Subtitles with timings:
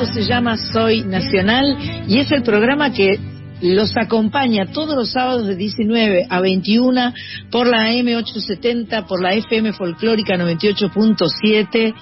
[0.00, 1.76] Esto se llama Soy Nacional
[2.06, 3.18] y es el programa que
[3.60, 7.12] los acompaña todos los sábados de 19 a 21
[7.50, 11.94] por la M870, por la FM Folclórica 98.7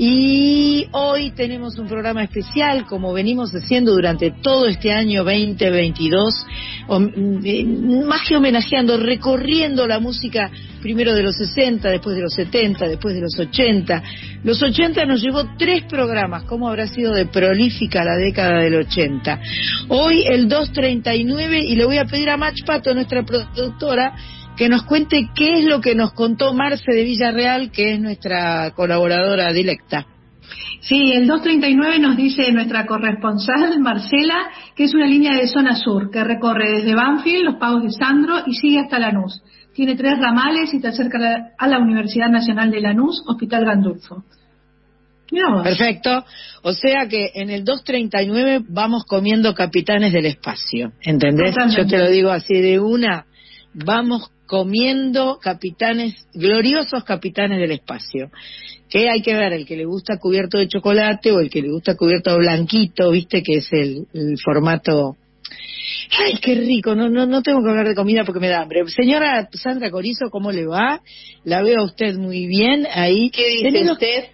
[0.00, 6.46] y hoy tenemos un programa especial, como venimos haciendo durante todo este año 2022,
[6.88, 12.86] mm, más que homenajeando, recorriendo la música primero de los 60, después de los 70,
[12.86, 14.02] después de los 80.
[14.44, 19.40] Los 80 nos llevó tres programas, ¿cómo habrá sido de prolífica la década del 80?
[19.88, 24.14] Hoy el 239 y le voy a pedir a Mach Pato, nuestra productora,
[24.58, 28.72] que nos cuente qué es lo que nos contó Marce de Villarreal, que es nuestra
[28.72, 30.06] colaboradora directa.
[30.80, 36.10] Sí, el 239 nos dice nuestra corresponsal Marcela que es una línea de zona sur
[36.10, 39.42] que recorre desde Banfield, los pagos de Sandro y sigue hasta Lanús.
[39.74, 44.24] Tiene tres ramales y está cerca a la Universidad Nacional de Lanús, Hospital Gandulfo.
[45.62, 46.24] Perfecto.
[46.62, 51.54] O sea que en el 239 vamos comiendo capitanes del espacio, ¿entendés?
[51.76, 53.26] Yo te lo digo así de una,
[53.74, 58.30] vamos comiendo capitanes, gloriosos capitanes del espacio.
[58.88, 61.68] Que hay que ver, el que le gusta cubierto de chocolate o el que le
[61.68, 64.06] gusta cubierto blanquito, viste que es el,
[64.42, 65.16] formato
[66.18, 68.82] Ay, qué rico, no, no, no tengo que hablar de comida porque me da hambre.
[68.88, 71.02] Señora Sandra Corizo, ¿cómo le va?
[71.44, 73.30] La veo a usted muy bien ahí.
[73.30, 74.24] ¿Qué dice usted?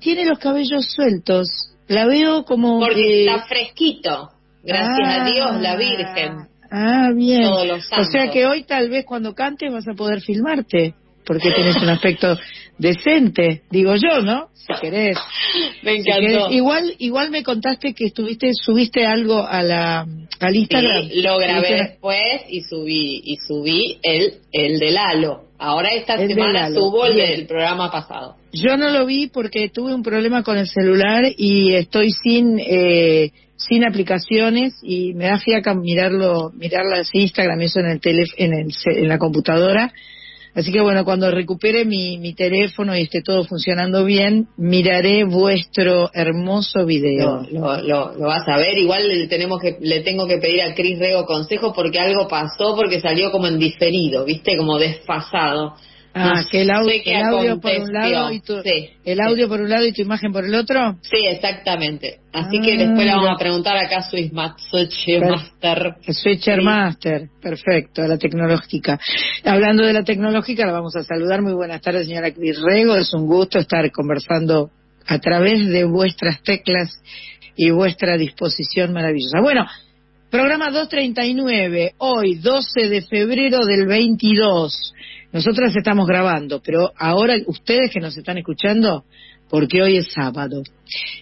[0.00, 1.48] tiene los cabellos sueltos.
[1.88, 2.78] La veo como...
[2.78, 4.30] Porque está fresquito.
[4.62, 6.48] Gracias a Dios, la Virgen.
[6.76, 7.44] Ah, bien.
[7.44, 10.94] O sea que hoy tal vez cuando cantes vas a poder filmarte,
[11.24, 12.36] porque tienes un aspecto
[12.78, 14.48] decente, digo yo, ¿no?
[14.54, 15.16] Si querés.
[15.84, 16.50] Me encantó.
[16.50, 20.06] Igual, igual me contaste que estuviste, subiste algo a la,
[20.40, 21.08] al Instagram.
[21.08, 25.44] Sí, lo grabé después y subí, y subí el, el de Lalo.
[25.58, 28.36] Ahora esta semana subo el del programa pasado.
[28.52, 33.30] Yo no lo vi porque tuve un problema con el celular y estoy sin eh,
[33.68, 38.00] sin aplicaciones y me da fiaca mirarlo, mirarla así Instagram, eso en el
[38.36, 39.92] en, el, en la computadora.
[40.54, 46.10] Así que bueno, cuando recupere mi, mi teléfono y esté todo funcionando bien, miraré vuestro
[46.14, 47.44] hermoso video.
[47.50, 48.78] Lo, lo, lo, vas a ver.
[48.78, 52.76] Igual le, tenemos que, le tengo que pedir a Cris Rego consejo porque algo pasó,
[52.76, 54.56] porque salió como en diferido, ¿viste?
[54.56, 55.74] Como desfasado.
[56.16, 58.54] Ah, que el, audio, por un lado y tu,
[59.04, 60.96] el audio por un lado y tu imagen por el otro.
[61.02, 62.20] Sí, exactamente.
[62.32, 65.22] Así que después le vamos a preguntar acá a Switchmaster.
[66.08, 69.00] Switchermaster, perfecto, la tecnológica.
[69.44, 71.42] Hablando de la tecnológica, la vamos a saludar.
[71.42, 72.94] Muy buenas tardes, señora Rego.
[72.94, 74.70] Es un gusto estar conversando
[75.06, 77.02] a través de vuestras teclas
[77.56, 79.40] y vuestra disposición maravillosa.
[79.40, 79.66] Bueno,
[80.30, 84.92] programa 239, hoy 12 de febrero del 22.
[85.34, 89.04] Nosotras estamos grabando, pero ahora ustedes que nos están escuchando,
[89.50, 90.62] porque hoy es sábado.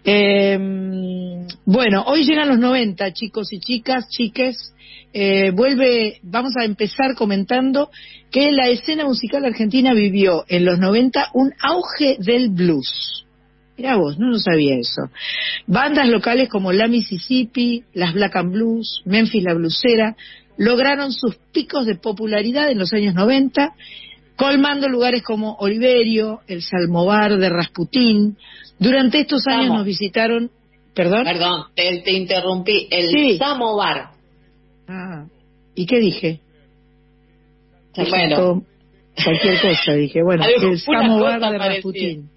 [0.05, 4.75] Em, bueno, hoy llegan los 90, chicos y chicas, chiques.
[5.15, 7.91] Eh, vuelve, vamos a empezar comentando
[8.31, 13.25] que la escena musical argentina vivió en los 90 un auge del blues.
[13.79, 15.11] Mira vos, no lo sabía eso.
[15.67, 20.17] Bandas locales como La Mississippi, las Black and Blues, Memphis la Blusera,
[20.57, 23.75] lograron sus picos de popularidad en los años 90,
[24.37, 28.37] colmando lugares como Oliverio, el Salmovar de Rasputín.
[28.79, 30.51] Durante estos años nos visitaron...
[30.95, 31.25] ¿Perdón?
[31.25, 32.87] Perdón, te, interrumpí.
[32.91, 34.11] El Samovar.
[34.87, 35.25] Ah,
[35.75, 36.41] ¿y qué dije?
[37.97, 38.65] Bueno.
[39.25, 40.23] Cualquier cosa, dije.
[40.23, 42.31] Bueno, el Samovar de Rasputín.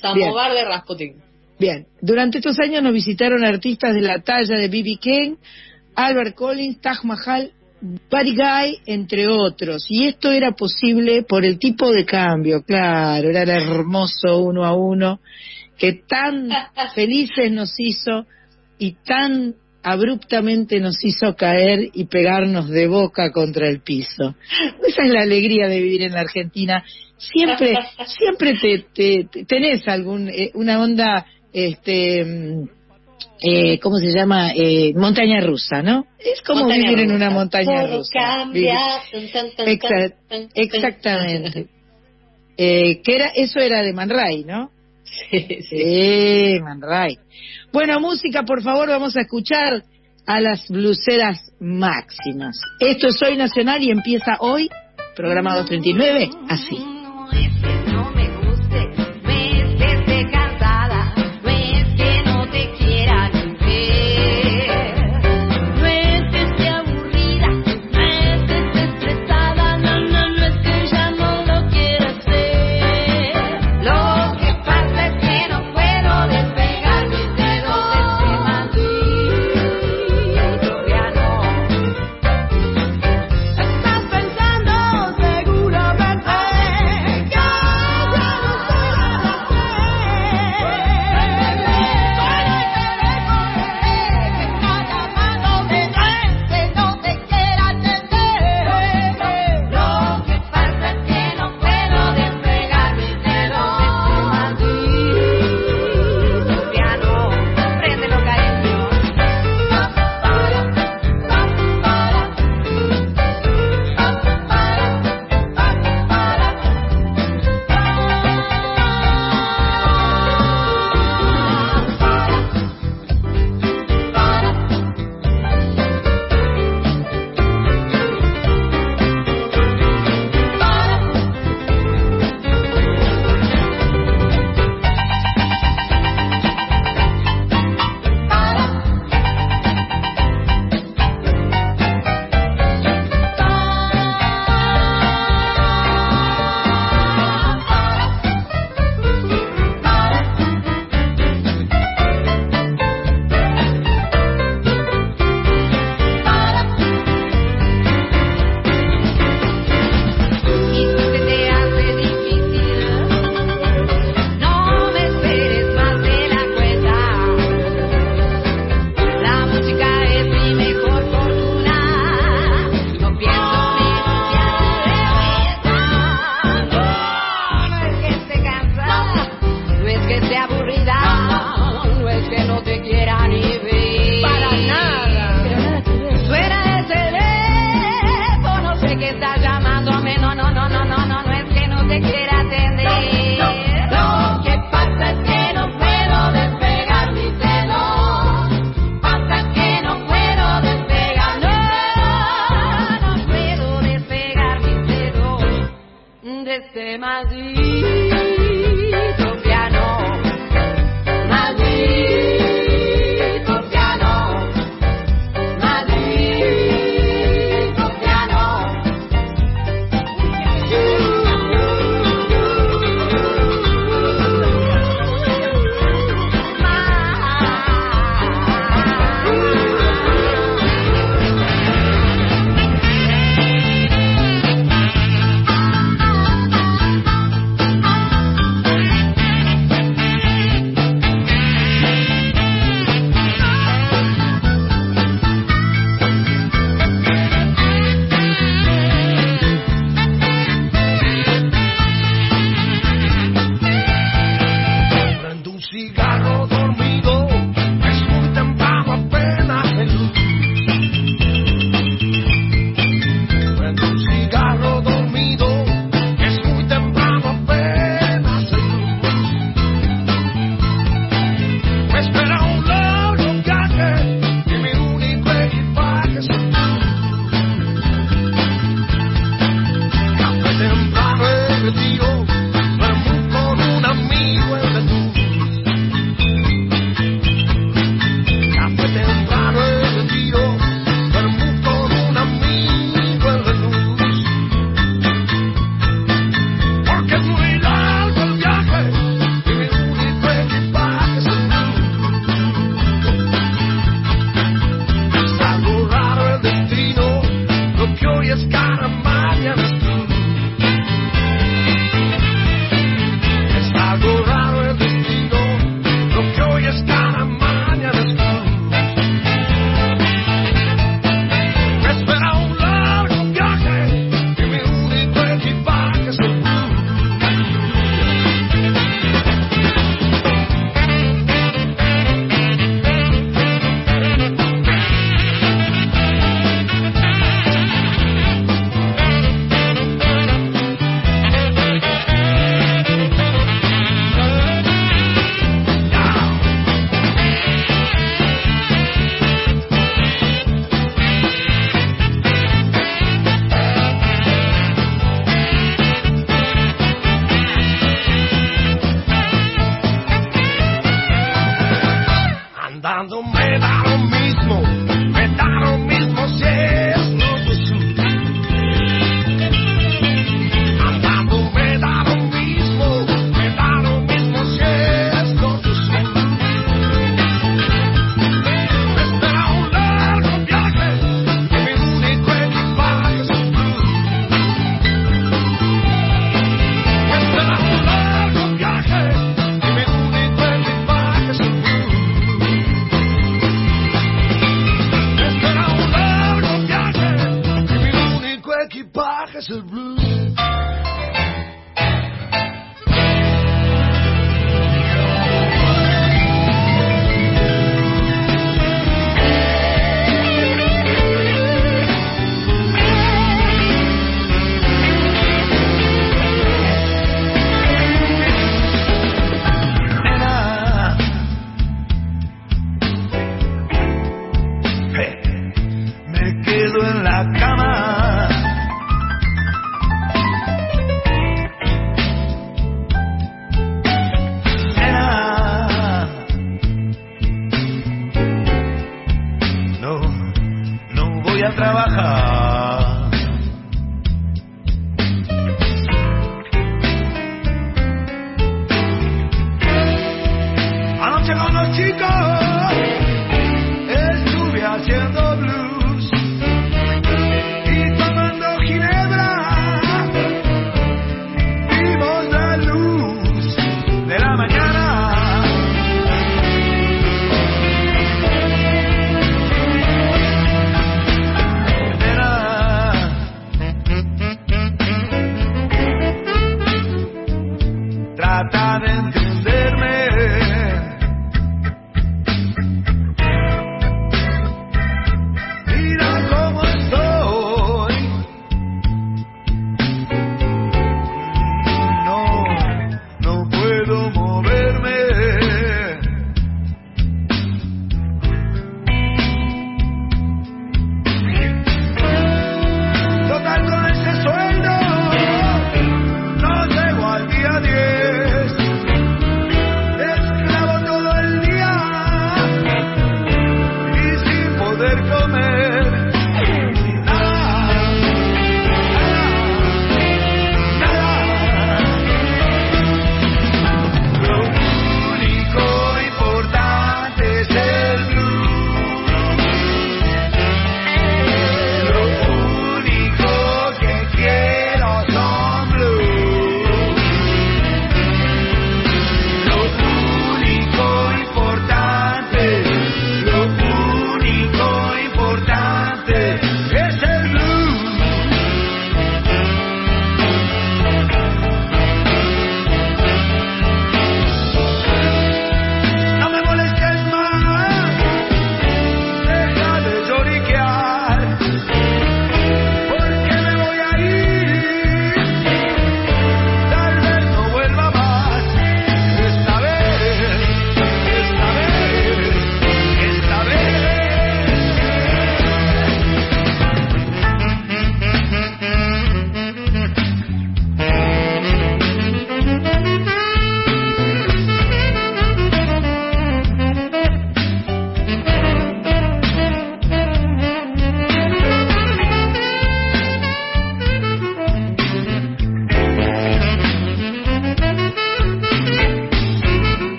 [0.00, 1.14] Samovar de Rasputín.
[1.58, 4.96] Bien, durante estos años nos visitaron artistas de la talla de B.B.
[5.00, 5.36] King,
[5.98, 7.50] Albert Collins, Taj Mahal,
[7.80, 9.86] Buddy Guy, entre otros.
[9.88, 14.74] Y esto era posible por el tipo de cambio, claro, era el hermoso uno a
[14.74, 15.20] uno
[15.76, 16.50] que tan
[16.94, 18.26] felices nos hizo
[18.78, 24.36] y tan abruptamente nos hizo caer y pegarnos de boca contra el piso.
[24.86, 26.84] Esa es la alegría de vivir en la Argentina.
[27.16, 27.74] Siempre,
[28.06, 28.54] siempre
[28.94, 32.77] te, tenés algún, eh, una onda, este, mm,
[33.40, 34.52] eh, ¿cómo se llama?
[34.54, 36.06] Eh, montaña rusa, ¿no?
[36.18, 38.10] Es como vivir en una montaña rusa.
[40.54, 41.68] exactamente.
[42.56, 44.70] Eh, que era, eso era de Man Ray, ¿no?
[45.30, 46.60] Sí, sí.
[46.60, 47.18] Man Ray.
[47.72, 49.82] Bueno, música, por favor, vamos a escuchar
[50.26, 52.60] a las bluseras máximas.
[52.80, 54.68] Esto es Hoy Nacional y empieza hoy,
[55.16, 56.98] programa 239, así.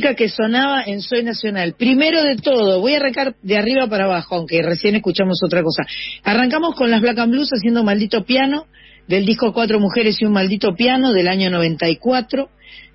[0.00, 1.74] Que sonaba en Soy Nacional.
[1.74, 5.84] Primero de todo, voy a arrancar de arriba para abajo, aunque recién escuchamos otra cosa.
[6.24, 8.66] Arrancamos con las Black and Blues haciendo Maldito Piano,
[9.06, 12.48] del disco Cuatro Mujeres y un Maldito Piano, del año 94.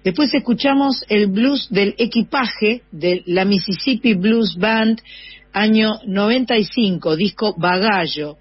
[0.04, 5.00] Después escuchamos el blues del equipaje de la Mississippi Blues Band,
[5.54, 8.38] año 95, disco Bagallo.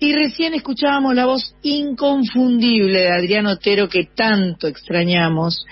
[0.00, 5.66] Y recién escuchábamos la voz inconfundible de Adrián Otero que tanto extrañamos,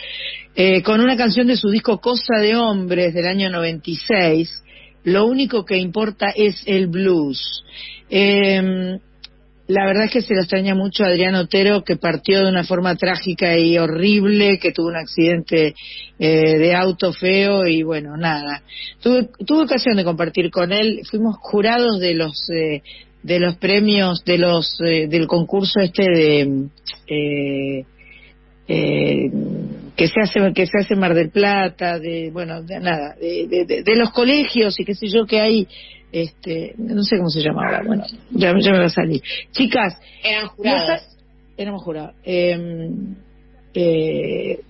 [0.55, 4.65] eh, con una canción de su disco Cosa de Hombres del año 96.
[5.05, 7.63] Lo único que importa es el blues.
[8.11, 8.99] Eh,
[9.69, 12.63] la verdad es que se lo extraña mucho a Adrián Otero, que partió de una
[12.63, 15.75] forma trágica y horrible, que tuvo un accidente
[16.19, 18.63] eh, de auto feo y bueno, nada.
[19.01, 22.83] Tuve, tuve ocasión de compartir con él, fuimos jurados de los eh,
[23.27, 26.69] de los premios de los eh, del concurso este de
[27.09, 27.85] eh,
[28.69, 29.31] eh,
[29.97, 33.65] que se hace que se hace en Mar del Plata de bueno de nada de,
[33.67, 35.67] de, de, los colegios y qué sé yo que hay
[36.13, 39.21] este no sé cómo se llamaba bueno ya, ya me va a salir.
[39.51, 41.03] Chicas eran jurados
[41.57, 42.91] éramos jurados eh,
[43.75, 44.61] eh,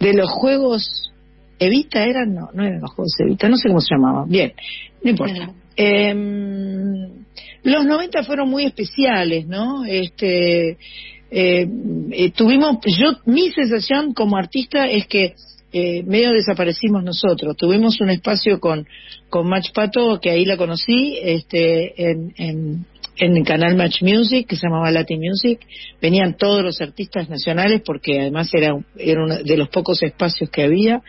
[0.00, 1.12] de los juegos
[1.60, 4.28] Evita eran no no eran los juegos Evita no sé cómo se llamaban.
[4.28, 4.52] Bien
[5.04, 6.14] no importa eh,
[7.62, 10.78] los 90 fueron muy especiales no este
[11.30, 11.66] eh,
[12.10, 15.34] eh, tuvimos, yo, mi sensación como artista es que
[15.72, 17.56] eh, medio desaparecimos nosotros.
[17.56, 18.86] Tuvimos un espacio con,
[19.28, 24.48] con Match Pato, que ahí la conocí, este, en, en, en el canal Match Music,
[24.48, 25.60] que se llamaba Latin Music.
[26.02, 30.64] Venían todos los artistas nacionales, porque además era, era uno de los pocos espacios que
[30.64, 31.00] había.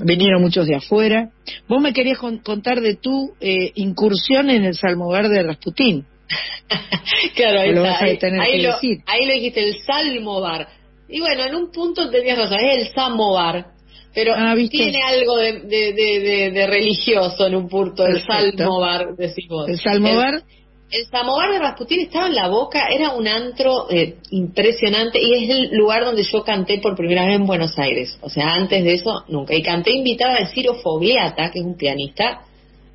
[0.00, 1.30] Vinieron muchos de afuera.
[1.68, 6.04] Vos me querías contar de tu eh, incursión en el Salmogar de Rasputín.
[7.36, 8.74] claro, ahí, está, ahí, ahí, lo,
[9.06, 10.68] ahí, lo, dijiste, el Salmovar.
[11.08, 13.66] Y bueno, en un punto tenías razón, es el Samovar.
[14.14, 19.68] Pero ah, tiene algo de, de, de, de, religioso en un punto, el Salmovar, decimos.
[19.68, 20.34] El Salmovar.
[20.34, 25.44] El, el Samovar de Rasputín estaba en la boca, era un antro eh, impresionante y
[25.44, 28.16] es el lugar donde yo canté por primera vez en Buenos Aires.
[28.20, 29.54] O sea, antes de eso, nunca.
[29.54, 32.42] Y canté invitada a Ciro Fogliata, que es un pianista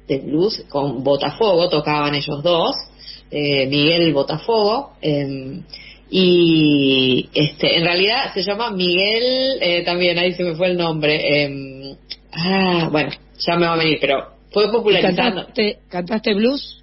[0.07, 2.75] de blues, con Botafogo, tocaban ellos dos
[3.31, 4.93] eh, Miguel Botafogo.
[5.01, 5.61] Eh,
[6.11, 11.43] y este en realidad se llama Miguel, eh, también ahí se me fue el nombre.
[11.43, 11.95] Em,
[12.33, 15.45] ah, bueno, ya me va a venir, pero fue popularizando.
[15.45, 16.78] ¿Cantaste, ¿Cantaste blues?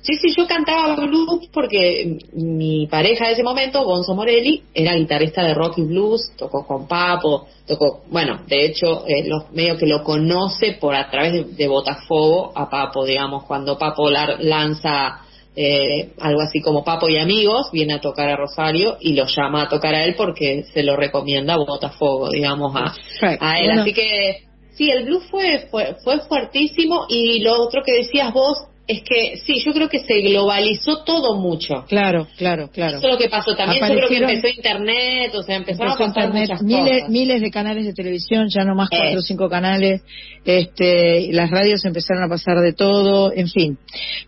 [0.00, 5.42] Sí, sí, yo cantaba blues porque mi pareja de ese momento, Gonzo Morelli, era guitarrista
[5.42, 9.86] de rock y blues, tocó con Papo, tocó, bueno, de hecho, eh, los medio que
[9.86, 15.24] lo conoce por a través de, de Botafogo a Papo, digamos, cuando Papo lanza
[15.60, 19.62] eh, algo así como Papo y Amigos, viene a tocar a Rosario y lo llama
[19.62, 22.94] a tocar a él porque se lo recomienda Botafogo, digamos, a,
[23.40, 23.72] a él.
[23.72, 28.68] Así que sí, el blues fue, fue, fue fuertísimo y lo otro que decías vos
[28.88, 31.84] es que sí, yo creo que se globalizó todo mucho.
[31.88, 32.96] Claro, claro, claro.
[32.96, 33.86] Eso es lo que pasó también.
[33.86, 37.10] Yo creo que empezó Internet, o sea, empezaron a pasar muchas miles, cosas.
[37.10, 40.00] miles de canales de televisión, ya no más cuatro o cinco canales.
[40.42, 43.78] Este, las radios empezaron a pasar de todo, en fin.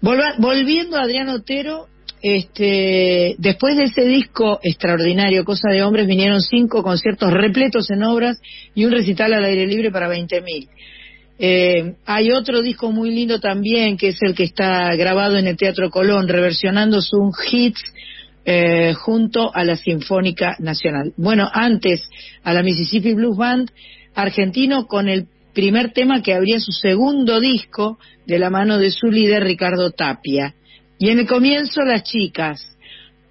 [0.02, 1.86] Volva, volviendo a Adrián Otero,
[2.20, 8.38] este, después de ese disco extraordinario, Cosa de Hombres, vinieron cinco conciertos repletos en obras
[8.74, 10.68] y un recital al aire libre para 20.000.
[11.42, 15.56] Eh, hay otro disco muy lindo también, que es el que está grabado en el
[15.56, 17.82] Teatro Colón, reversionando sus hits
[18.44, 21.14] eh, junto a la Sinfónica Nacional.
[21.16, 22.06] Bueno, antes
[22.42, 23.70] a la Mississippi Blues Band,
[24.14, 29.06] argentino con el primer tema que abría su segundo disco de la mano de su
[29.06, 30.54] líder Ricardo Tapia.
[30.98, 32.76] Y en el comienzo las chicas,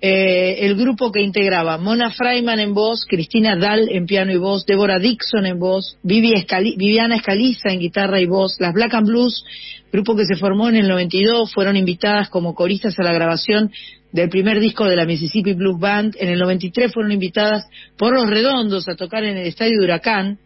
[0.01, 4.65] eh, el grupo que integraba Mona Freiman en voz, Cristina Dahl en piano y voz,
[4.65, 6.33] Débora Dixon en voz, Vivi
[6.77, 9.43] Viviana Escaliza en guitarra y voz, las Black and Blues,
[9.91, 13.71] grupo que se formó en el 92, fueron invitadas como coristas a la grabación
[14.11, 16.15] del primer disco de la Mississippi Blues Band.
[16.17, 17.65] En el 93 fueron invitadas
[17.97, 20.39] por Los Redondos a tocar en el Estadio Huracán.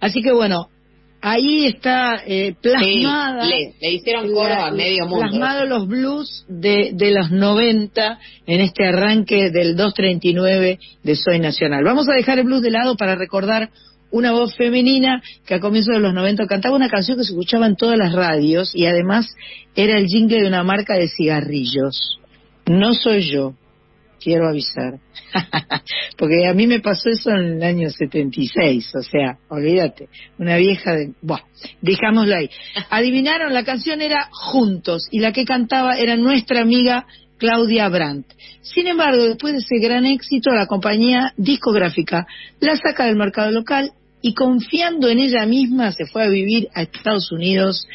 [0.00, 0.68] Así que bueno,
[1.20, 5.26] ahí está eh, plasmada sí, le, le, hicieron coro la, a medio mundo.
[5.26, 11.84] plasmado los blues de, de los 90 en este arranque del 239 de Soy Nacional.
[11.84, 13.70] Vamos a dejar el blues de lado para recordar
[14.10, 17.66] una voz femenina que a comienzos de los 90 cantaba una canción que se escuchaba
[17.66, 19.26] en todas las radios y además
[19.74, 22.18] era el jingle de una marca de cigarrillos.
[22.66, 23.54] No soy yo
[24.20, 24.98] quiero avisar.
[26.16, 30.92] Porque a mí me pasó eso en el año 76, o sea, olvídate, una vieja
[30.94, 31.12] de...
[31.20, 31.42] Buah,
[31.80, 32.50] dejámoslo ahí.
[32.90, 37.06] Adivinaron, la canción era Juntos y la que cantaba era nuestra amiga
[37.38, 38.26] Claudia Brandt.
[38.62, 42.26] Sin embargo, después de ese gran éxito, la compañía discográfica
[42.60, 46.82] la saca del mercado local y confiando en ella misma se fue a vivir a
[46.82, 47.86] Estados Unidos,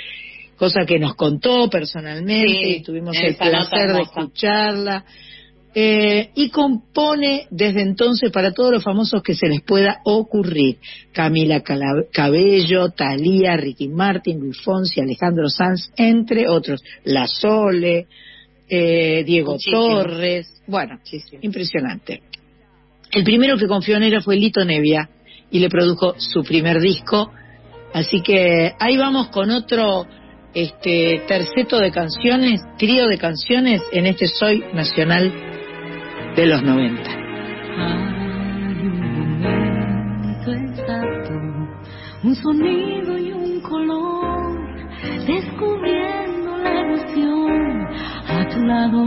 [0.58, 5.06] cosa que nos contó personalmente y tuvimos el placer de escucharla.
[5.76, 10.78] Eh, y compone desde entonces para todos los famosos que se les pueda ocurrir.
[11.12, 11.64] Camila
[12.12, 16.84] Cabello, Talía, Ricky Martin, Luis Fonsi, Alejandro Sanz, entre otros.
[17.06, 18.06] La Sole,
[18.70, 20.62] eh, Diego Torres.
[20.68, 21.00] Bueno,
[21.42, 22.22] impresionante.
[23.12, 25.10] El primero que confió en ella fue Lito Nevia
[25.50, 27.32] y le produjo su primer disco.
[27.94, 30.06] Así que ahí vamos con otro
[30.54, 35.32] este terceto de canciones, trío de canciones en este Soy Nacional
[36.36, 37.24] de los 90.
[42.24, 44.58] un sonido y un color,
[45.28, 47.88] descubriendo la emoción
[48.30, 49.04] a tu lado.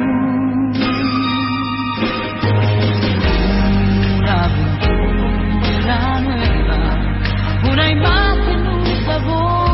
[4.19, 6.79] Una aventura nueva,
[7.73, 9.66] una imagen, un sabor.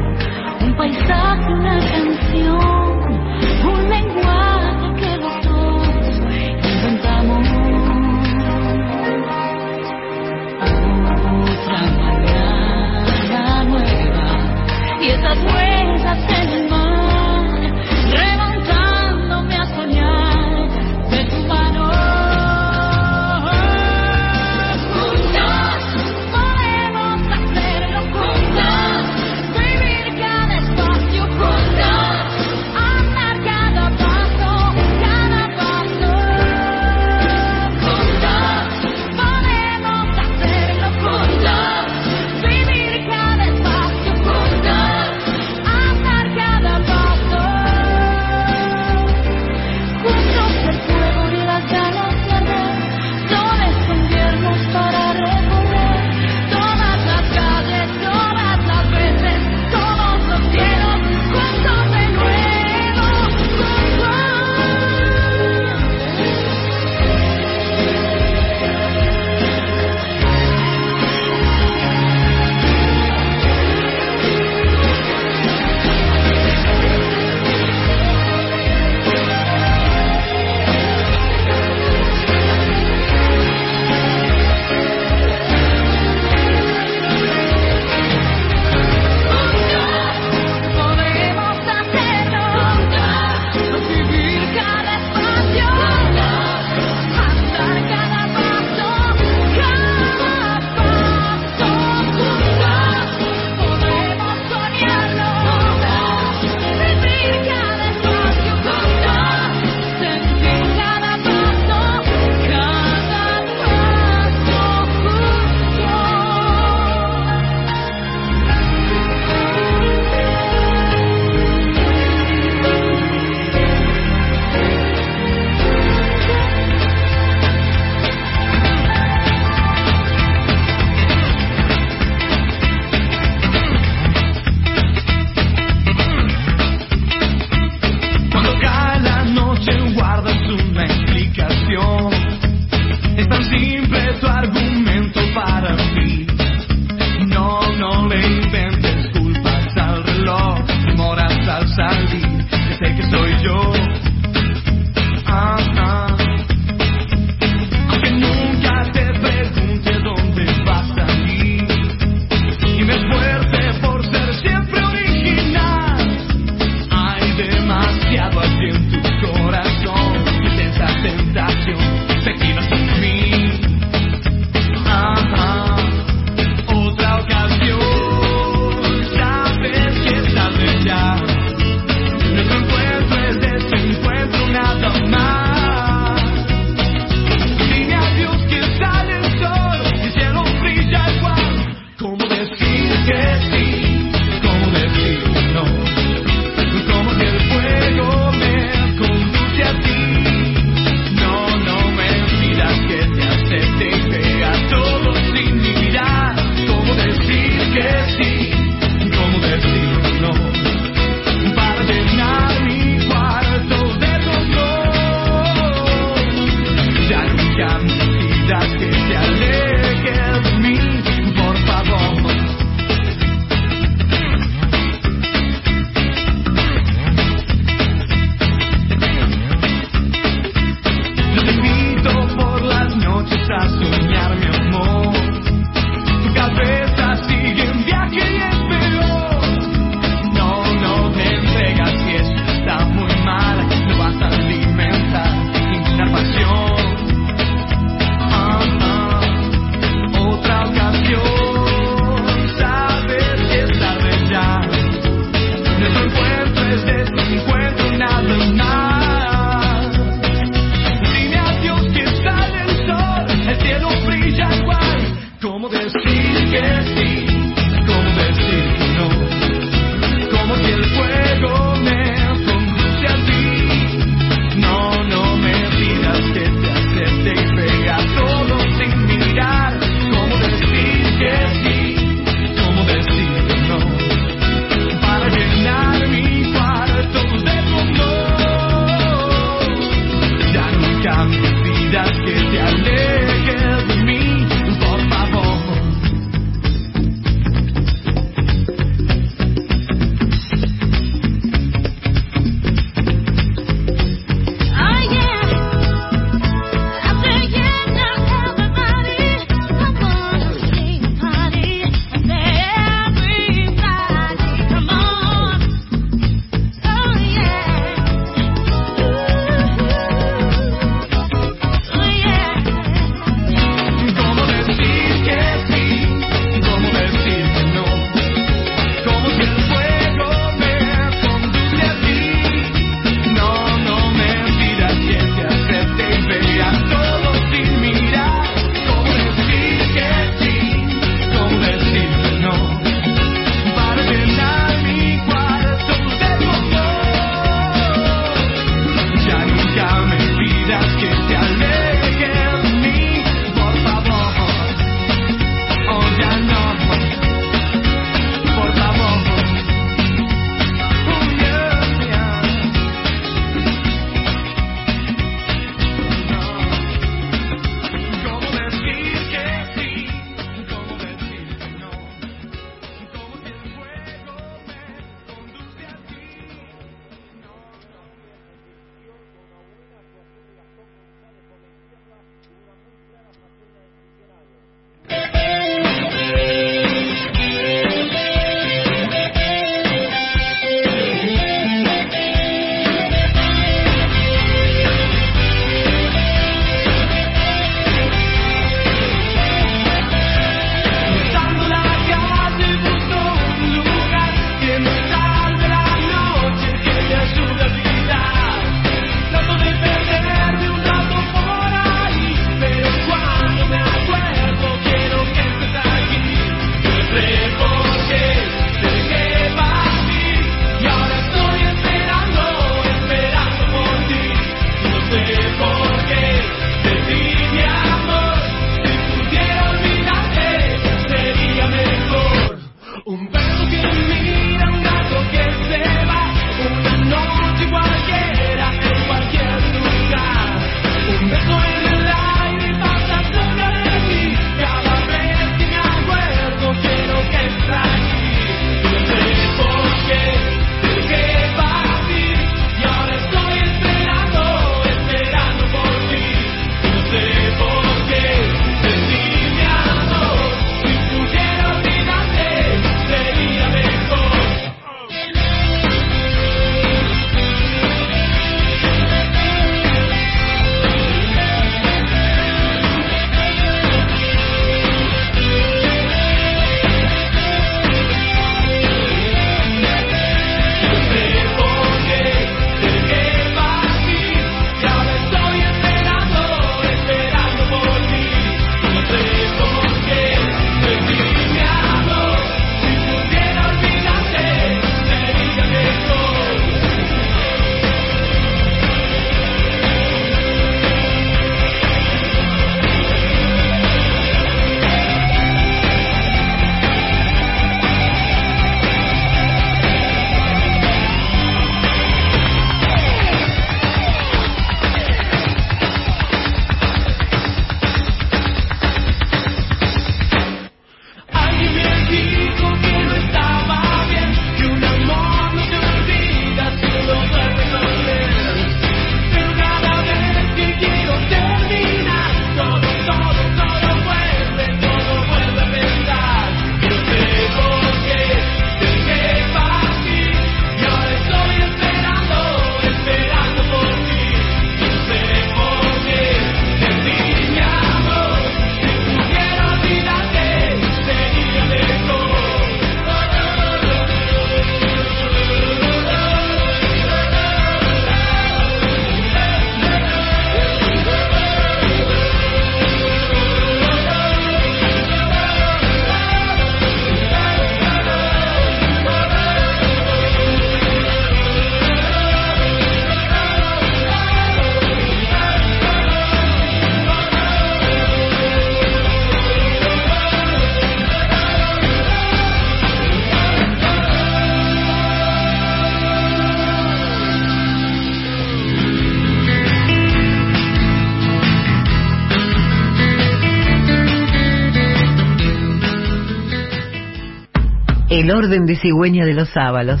[598.30, 600.00] El orden de cigüeña de los Ábalos.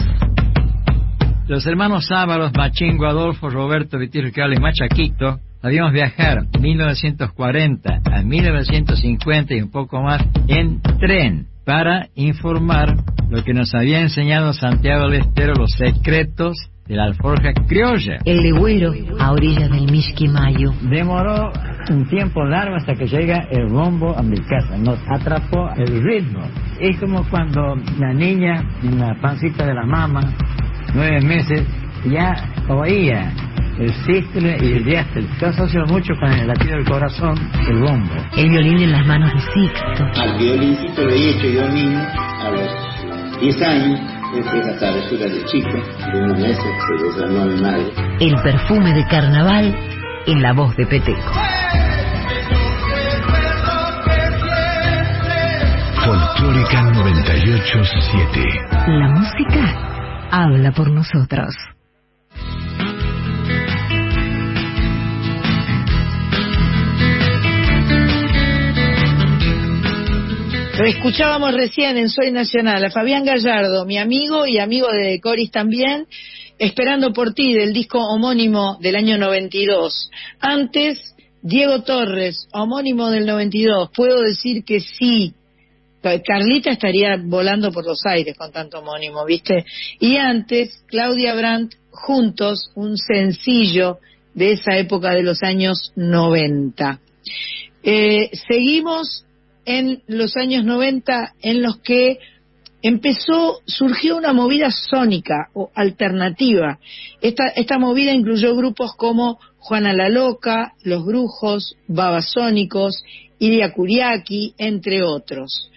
[1.48, 9.62] Los hermanos Ábalos, Machingo, Adolfo, Roberto, Vitir, y Machaquito, habíamos viajar 1940 a 1950 y
[9.62, 12.94] un poco más en tren para informar
[13.28, 16.56] lo que nos había enseñado Santiago del Estero, los secretos
[16.86, 18.18] de la alforja criolla.
[18.24, 20.72] El legüero a orillas del Mishquimayo.
[20.82, 21.50] Demoró
[21.88, 24.76] un tiempo largo hasta que llega el bombo a mi casa.
[24.76, 26.42] Nos atrapó el ritmo.
[26.78, 30.20] Es como cuando la niña en la pancita de la mamá,
[30.94, 31.66] nueve meses,
[32.04, 32.34] ya
[32.68, 33.32] oía
[33.78, 35.26] el sístole y el diástole.
[35.40, 37.34] Yo asocio mucho con el latido del corazón,
[37.68, 38.14] el bombo.
[38.36, 40.20] El violín en las manos de Sixto.
[40.20, 44.00] Al violincito lo he hecho yo mismo a los 10 años.
[44.34, 45.72] Después la travesura de chico,
[46.12, 47.86] de unos meses, se desarmó mi madre.
[48.20, 49.74] El perfume de carnaval
[50.26, 51.32] en la voz de Peteco.
[56.04, 58.40] Folclórica 987.
[58.86, 61.54] La música habla por nosotros.
[70.80, 75.50] Lo escuchábamos recién en Soy Nacional a Fabián Gallardo, mi amigo y amigo de Coris
[75.50, 76.06] también,
[76.60, 80.10] Esperando por ti, del disco homónimo del año 92.
[80.40, 80.98] Antes,
[81.40, 83.88] Diego Torres, homónimo del 92.
[83.96, 85.32] Puedo decir que sí.
[86.02, 89.64] Carlita estaría volando por los aires con tanto homónimo, ¿viste?
[90.00, 93.96] Y antes, Claudia Brandt, juntos, un sencillo
[94.34, 97.00] de esa época de los años 90.
[97.82, 99.24] Eh, seguimos
[99.64, 102.18] en los años 90 en los que
[102.82, 106.78] empezó, surgió una movida sónica o alternativa.
[107.20, 113.02] Esta, esta movida incluyó grupos como Juana la Loca, Los Brujos, Babasónicos,
[113.38, 115.70] Iria Kuriaki, entre otros.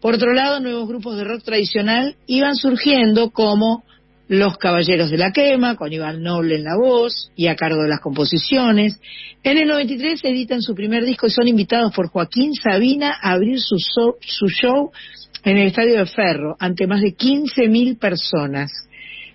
[0.00, 3.84] Por otro lado, nuevos grupos de rock tradicional iban surgiendo como
[4.26, 7.90] Los Caballeros de la Quema, con Iván Noble en la voz y a cargo de
[7.90, 8.98] las composiciones.
[9.42, 13.60] En el 93 editan su primer disco y son invitados por Joaquín Sabina a abrir
[13.60, 14.92] su, su show
[15.44, 18.72] en el Estadio de Ferro, ante más de 15.000 personas.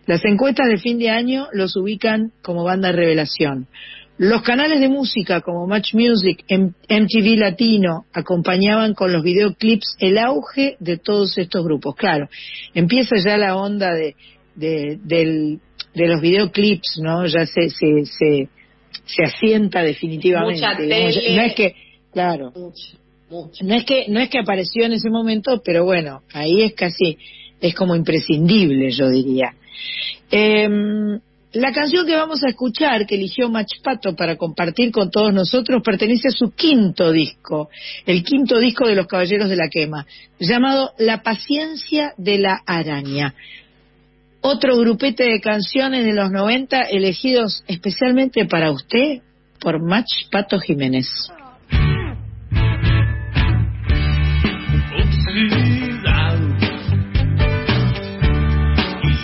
[0.08, 3.68] Las encuestas de fin de año los ubican como banda revelación.
[4.18, 10.78] Los canales de música como Match Music, MTV Latino, acompañaban con los videoclips el auge
[10.80, 11.96] de todos estos grupos.
[11.96, 12.28] Claro,
[12.74, 14.16] empieza ya la onda de,
[14.60, 15.60] de,
[15.96, 17.26] los videoclips, ¿no?
[17.26, 18.50] Ya se, se, se,
[19.06, 20.62] se asienta definitivamente.
[20.62, 21.76] No es que,
[22.12, 22.54] claro.
[23.62, 27.18] No es que no es que apareció en ese momento, pero bueno, ahí es casi
[27.62, 29.54] es como imprescindible, yo diría.
[30.32, 31.20] Em,
[31.54, 36.28] la canción que vamos a escuchar, que eligió Machpato para compartir con todos nosotros, pertenece
[36.28, 37.70] a su quinto disco,
[38.06, 40.06] el quinto disco de los Caballeros de la Quema,
[40.40, 43.34] llamado La paciencia de la araña.
[44.42, 49.22] Otro grupete de canciones de los 90 elegidos especialmente para usted
[49.60, 51.08] por Machpato Jiménez.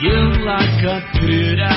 [0.01, 1.69] y en la cartera,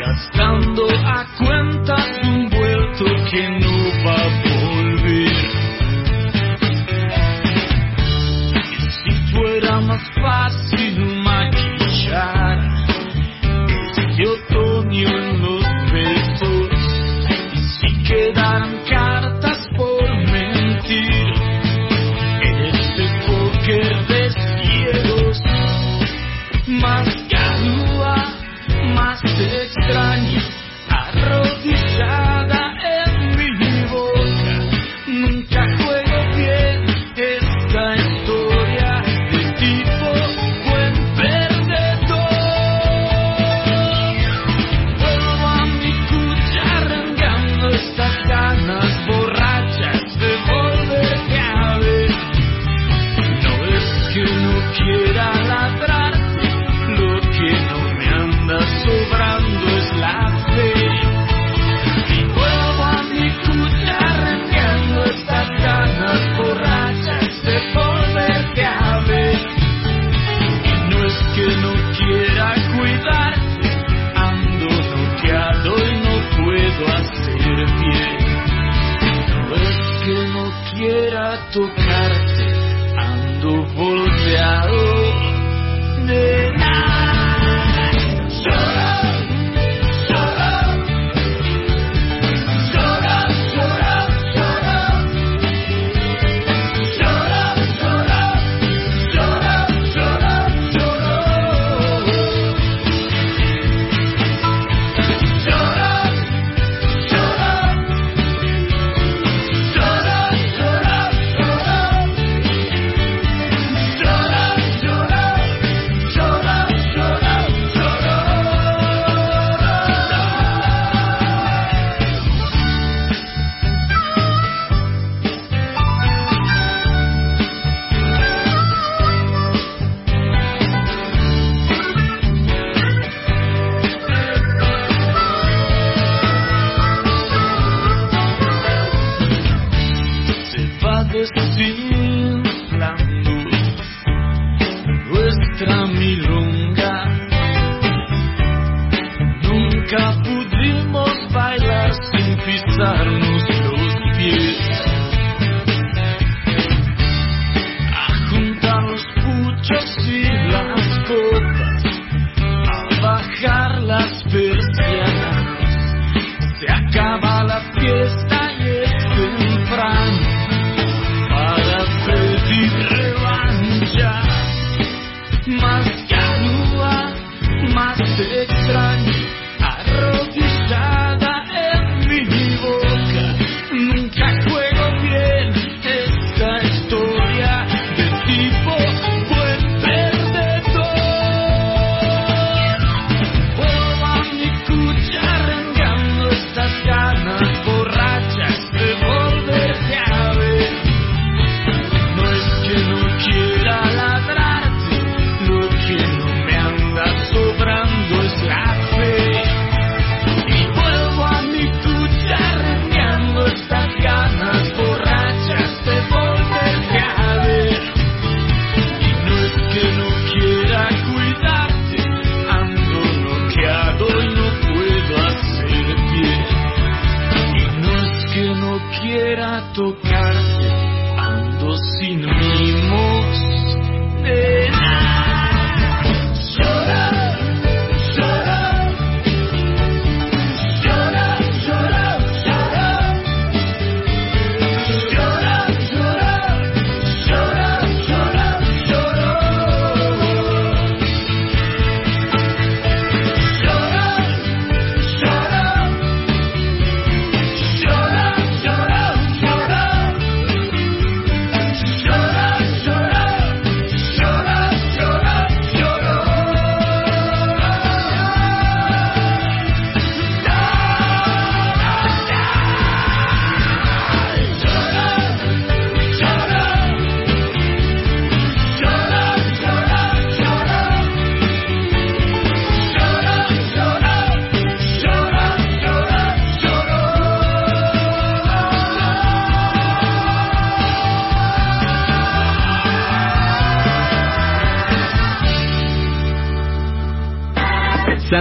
[0.00, 3.74] gastando a cuenta un vuelto que no
[4.06, 4.28] va a
[4.64, 5.36] volver.
[8.54, 10.79] Y si fuera más fácil
[14.20, 16.68] este otoño en los besos,
[17.54, 18.59] y si quedaran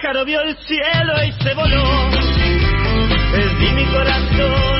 [0.00, 2.10] Pájaro vio el cielo y se voló.
[3.32, 4.79] Perdí mi corazón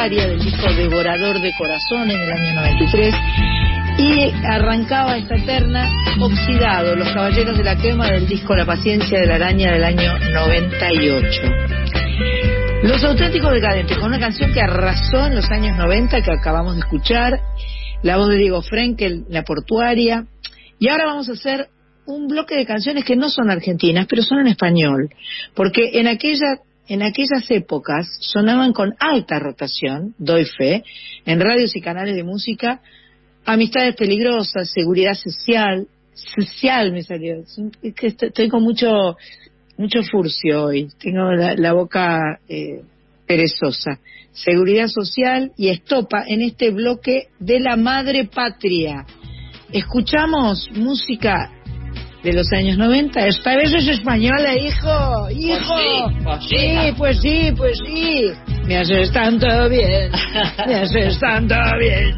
[0.00, 3.14] La portuaria del disco Devorador de Corazones del año 93.
[3.98, 9.26] Y arrancaba esta eterna Oxidado, Los Caballeros de la Quema del disco La Paciencia de
[9.26, 11.42] la Araña del año 98.
[12.84, 16.80] Los auténticos decadentes, con una canción que arrasó en los años 90 que acabamos de
[16.80, 17.38] escuchar,
[18.02, 20.24] la voz de Diego Frenkel, La Portuaria.
[20.78, 21.68] Y ahora vamos a hacer
[22.06, 25.10] un bloque de canciones que no son argentinas, pero son en español.
[25.54, 26.56] Porque en, aquella,
[26.88, 30.82] en aquellas épocas sonaban con alta rotación, doy fe,
[31.24, 32.80] en radios y canales de música,
[33.44, 37.42] Amistades Peligrosas, Seguridad Social, Social me salió.
[37.82, 39.16] Es que estoy, con mucho
[39.78, 42.82] mucho furcio hoy, tengo la, la boca eh,
[43.26, 43.98] perezosa.
[44.32, 49.06] Seguridad Social y Estopa en este bloque de la Madre Patria.
[49.72, 51.50] Escuchamos música
[52.22, 53.26] de los años 90.
[53.26, 55.74] Esta vez es española, hijo, hijo.
[56.24, 56.56] Pues sí, pues sí.
[56.56, 58.32] sí, pues sí, pues sí.
[58.66, 60.10] Me haces tanto bien,
[60.66, 62.14] me haces tanto bien.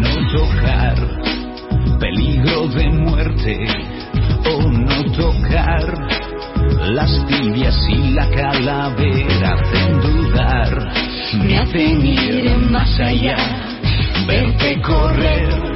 [0.00, 0.96] no tocar
[2.00, 3.66] peligro de muerte
[4.44, 6.16] o no tocar
[6.92, 10.92] las tibias y la calavera hacen dudar
[11.42, 13.36] me hacen ir más allá
[14.26, 15.75] verte correr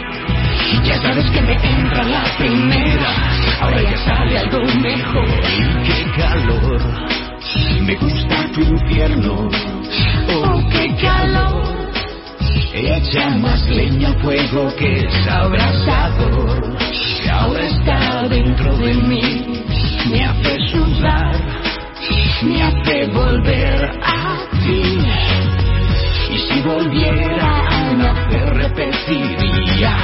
[0.83, 3.11] ya sabes que me entra la primera,
[3.61, 5.27] ahora ya sale algo mejor.
[5.85, 6.81] ¡Qué calor!
[7.81, 9.49] Me gusta tu infierno.
[10.29, 11.81] ¡Oh, qué calor!
[12.73, 16.77] Echa más leña al fuego que es abrasador.
[17.21, 19.63] Que ahora está dentro de mí.
[20.09, 21.35] Me hace sudar.
[22.43, 24.97] Me hace volver a ti.
[26.33, 29.95] Y si volviera a nacer repetiría.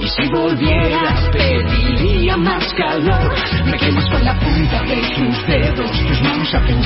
[0.00, 3.34] Y si volvieras pediría más calor.
[3.64, 6.82] Me quemas con la punta de tus dedos, tus manos hacen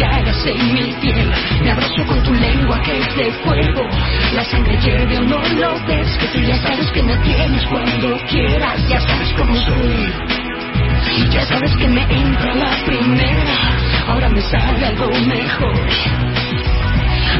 [0.46, 1.32] en mi piel.
[1.62, 3.88] Me abrazo con tu lengua que es de fuego.
[4.34, 8.16] La sangre hierve o no lo ves, que tú ya sabes que me tienes cuando
[8.30, 10.12] quieras, ya sabes cómo soy.
[11.16, 13.56] Y ya sabes que me entra la primera,
[14.06, 15.88] ahora me sale algo mejor.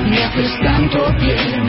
[0.09, 1.68] Me haces tanto bien,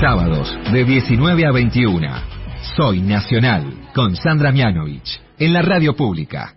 [0.00, 2.08] Sábados de 19 a 21.
[2.74, 6.54] Soy Nacional con Sandra Mianovich en la radio pública.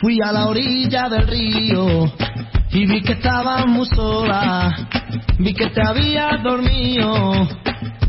[0.00, 2.12] Fui a la orilla del río
[2.70, 4.70] y vi que estabas muy sola.
[5.38, 7.48] Vi que te habías dormido,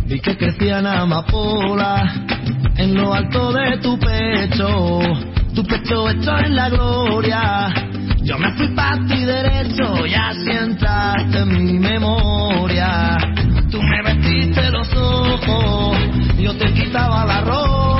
[0.05, 2.13] vi que crecían amapolas
[2.77, 4.99] en lo alto de tu pecho.
[5.53, 7.73] Tu pecho hecho en la gloria.
[8.21, 13.17] Yo me fui para ti derecho y así en mi memoria.
[13.71, 15.97] Tú me vestiste los ojos,
[16.37, 17.94] yo te quitaba la ropa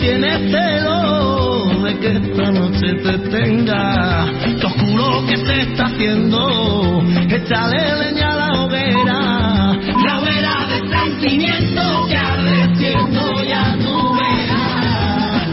[0.00, 4.26] tienes celo de que esta noche te tenga.
[4.58, 9.20] Te oscuro que se está haciendo, échale leña a la hoguera.
[10.04, 15.48] La hoguera de sentimiento que arde siendo ya tu verás.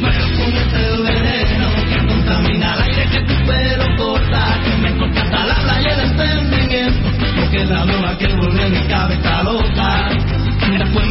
[0.00, 5.22] Perfume es el veneno que contamina el aire que tu pelo corta, que me corta
[5.22, 10.08] hasta la playa el entendimiento, porque la droga que vuelve mi cabeza loca.
[10.78, 11.09] Después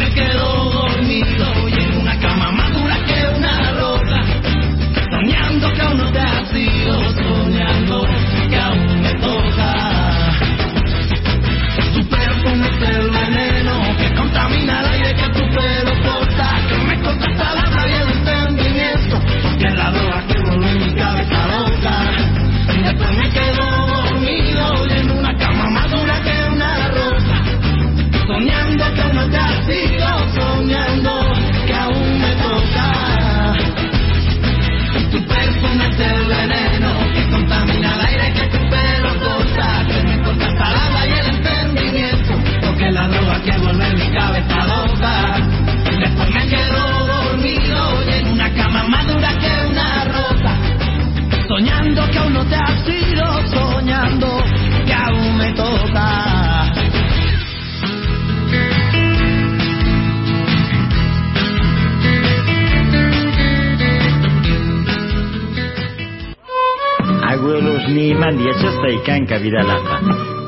[68.22, 69.96] mandia chastaikanka vidalata.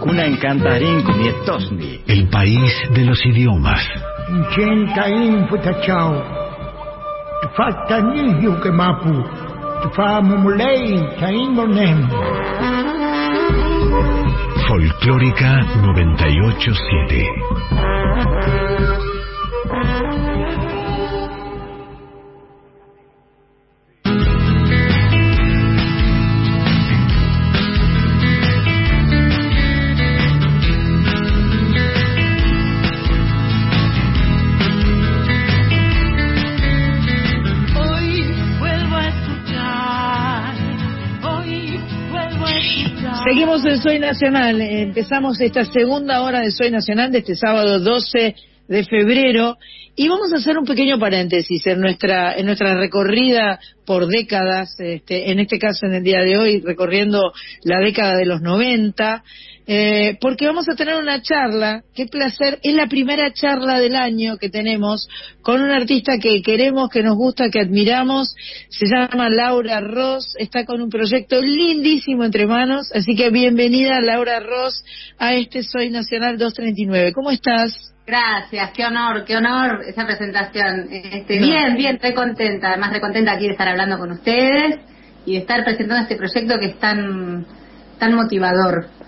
[0.01, 1.91] Kunan kantarin kumietosni.
[2.07, 3.83] El país de los idiomas.
[4.29, 6.13] Inchenta infutachao.
[7.41, 9.13] Tufata nihiu que mapu.
[9.81, 11.99] Tufa mumulei chaingonem.
[14.67, 15.51] Folclórica
[15.83, 18.31] 987.
[43.77, 44.59] Soy Nacional.
[44.59, 48.35] Empezamos esta segunda hora de Soy Nacional de este sábado 12
[48.67, 49.57] de febrero
[49.95, 55.31] y vamos a hacer un pequeño paréntesis en nuestra en nuestra recorrida por décadas, este,
[55.31, 57.31] en este caso en el día de hoy recorriendo
[57.63, 59.23] la década de los 90,
[59.73, 64.35] eh, porque vamos a tener una charla, qué placer, es la primera charla del año
[64.37, 65.07] que tenemos
[65.41, 68.35] con un artista que queremos, que nos gusta, que admiramos,
[68.67, 74.41] se llama Laura Ross, está con un proyecto lindísimo entre manos, así que bienvenida Laura
[74.41, 74.83] Ross
[75.17, 77.13] a este Soy Nacional 239.
[77.13, 77.93] ¿Cómo estás?
[78.05, 80.89] Gracias, qué honor, qué honor esa presentación.
[80.91, 84.81] Este, bien, bien, estoy contenta, además recontenta aquí de estar hablando con ustedes
[85.25, 87.45] y de estar presentando este proyecto que es tan,
[87.97, 88.99] tan motivador.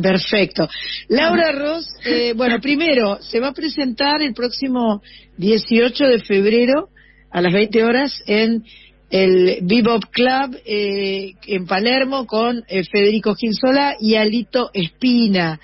[0.00, 0.68] Perfecto.
[1.08, 5.02] Laura Ross, eh, bueno, primero, se va a presentar el próximo
[5.36, 6.88] 18 de febrero
[7.30, 8.64] a las 20 horas en
[9.10, 15.60] el Bebop Club eh, en Palermo con eh, Federico Gilsola y Alito Espina.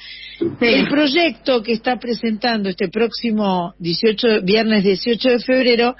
[0.61, 5.97] El proyecto que está presentando este próximo 18, viernes 18 de febrero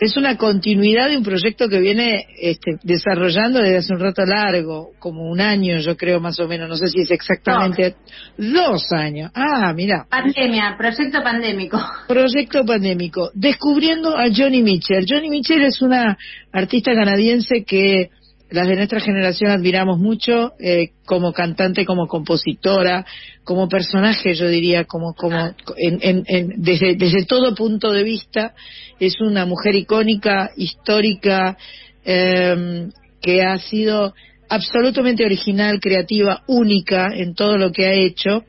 [0.00, 4.90] es una continuidad de un proyecto que viene este, desarrollando desde hace un rato largo,
[4.98, 7.96] como un año yo creo más o menos, no sé si es exactamente
[8.36, 9.30] dos años.
[9.34, 10.06] Ah, mira.
[10.08, 11.80] Pandemia, proyecto pandémico.
[12.06, 13.30] Proyecto pandémico.
[13.34, 15.06] Descubriendo a Johnny Mitchell.
[15.08, 16.16] Johnny Mitchell es una
[16.52, 18.10] artista canadiense que
[18.50, 23.04] las de nuestra generación admiramos mucho eh, como cantante, como compositora,
[23.44, 25.36] como personaje, yo diría, como, como
[25.76, 28.54] en, en, en- desde, desde todo punto de vista,
[28.98, 31.56] es una mujer icónica, histórica,
[32.04, 32.88] eh,
[33.20, 34.14] que ha sido
[34.48, 38.44] absolutamente original, creativa, única en todo lo que ha hecho.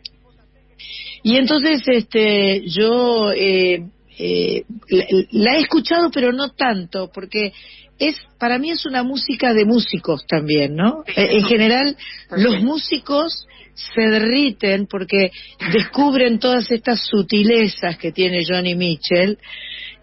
[1.23, 3.83] Y entonces, este, yo eh,
[4.17, 4.63] eh,
[5.31, 7.51] la he escuchado, pero no tanto, porque
[7.99, 11.03] es, para mí es una música de músicos también, ¿no?
[11.07, 11.97] Eh, En general,
[12.31, 13.45] los músicos
[13.75, 15.31] se derriten porque
[15.73, 19.37] descubren todas estas sutilezas que tiene Johnny Mitchell,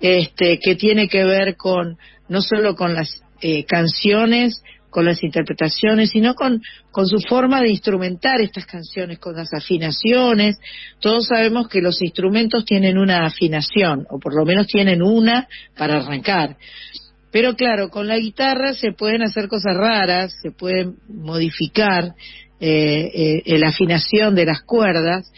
[0.01, 6.11] este, que tiene que ver con, no solo con las eh, canciones, con las interpretaciones,
[6.11, 10.57] sino con, con su forma de instrumentar estas canciones, con las afinaciones.
[11.01, 15.97] Todos sabemos que los instrumentos tienen una afinación, o por lo menos tienen una para
[15.97, 16.57] arrancar.
[17.37, 22.15] Pero claro, con la guitarra se pueden hacer cosas raras, se pueden modificar
[22.61, 25.31] eh, eh, la afinación de las cuerdas,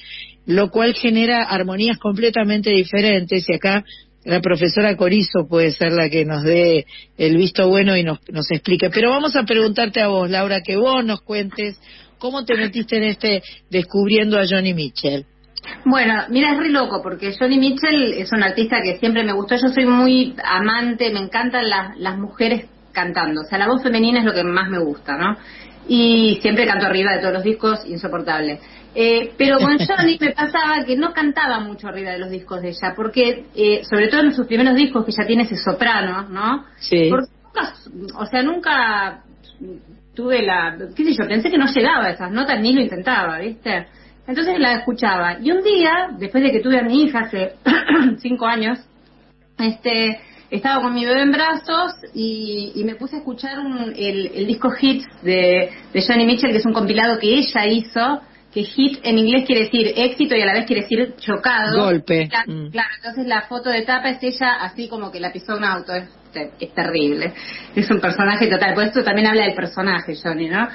[0.47, 3.85] lo cual genera armonías completamente diferentes y acá
[4.23, 6.87] la profesora Corizo puede ser la que nos dé
[7.17, 8.91] el visto bueno y nos, nos explique.
[8.91, 11.81] Pero vamos a preguntarte a vos, Laura, que vos nos cuentes
[12.19, 15.27] cómo te metiste en este descubriendo a Johnny Mitchell.
[15.85, 19.57] Bueno, mira, es re loco porque Johnny Mitchell es un artista que siempre me gustó.
[19.57, 23.43] Yo soy muy amante, me encantan las, las mujeres cantando.
[23.43, 25.37] O sea, la voz femenina es lo que más me gusta, ¿no?
[25.89, 28.61] Y siempre canto arriba de todos los discos, insoportable.
[28.95, 32.71] Eh, pero con Johnny me pasaba que no cantaba mucho arriba de los discos de
[32.71, 36.65] ella, porque eh, sobre todo en sus primeros discos que ya tiene ese soprano, ¿no?
[36.79, 37.09] Sí.
[37.11, 37.75] Porque nunca,
[38.17, 39.23] o sea, nunca
[40.15, 43.39] tuve la, qué sé yo, pensé que no llegaba a esas notas ni lo intentaba,
[43.39, 43.87] ¿viste?
[44.29, 45.39] Entonces la escuchaba.
[45.43, 47.55] Y un día, después de que tuve a mi hija hace
[48.19, 48.79] cinco años,
[49.59, 50.21] este,
[50.51, 54.47] estaba con mi bebé en brazos y, y me puse a escuchar un- el, el
[54.47, 58.21] disco Hits de, de Johnny Mitchell, que es un compilado que ella hizo,
[58.53, 61.85] que hit en inglés quiere decir éxito y a la vez quiere decir chocado.
[61.85, 62.29] Golpe.
[62.33, 62.71] La- Mm.
[62.71, 65.93] Claro, entonces la foto de tapa es ella así como que la pisó un auto.
[65.95, 66.09] Es,
[66.61, 67.33] es terrible.
[67.75, 68.75] Es un personaje total.
[68.75, 70.69] Por esto también habla del personaje, Johnny, ¿no?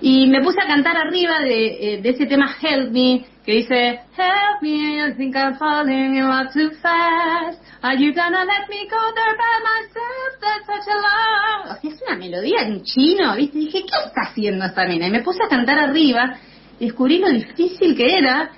[0.00, 4.00] Y me puse a cantar arriba de, eh, de ese tema Help Me, que dice
[4.16, 7.60] Help me, I think I'm falling in love too fast.
[7.82, 10.40] Are you gonna let me go there by myself?
[10.40, 11.76] That's such a long...
[11.76, 13.58] O sea, es una melodía en chino, ¿viste?
[13.58, 15.08] Y dije, ¿qué está haciendo esta mina?
[15.08, 16.38] Y me puse a cantar arriba,
[16.78, 18.50] descubrí lo difícil que era,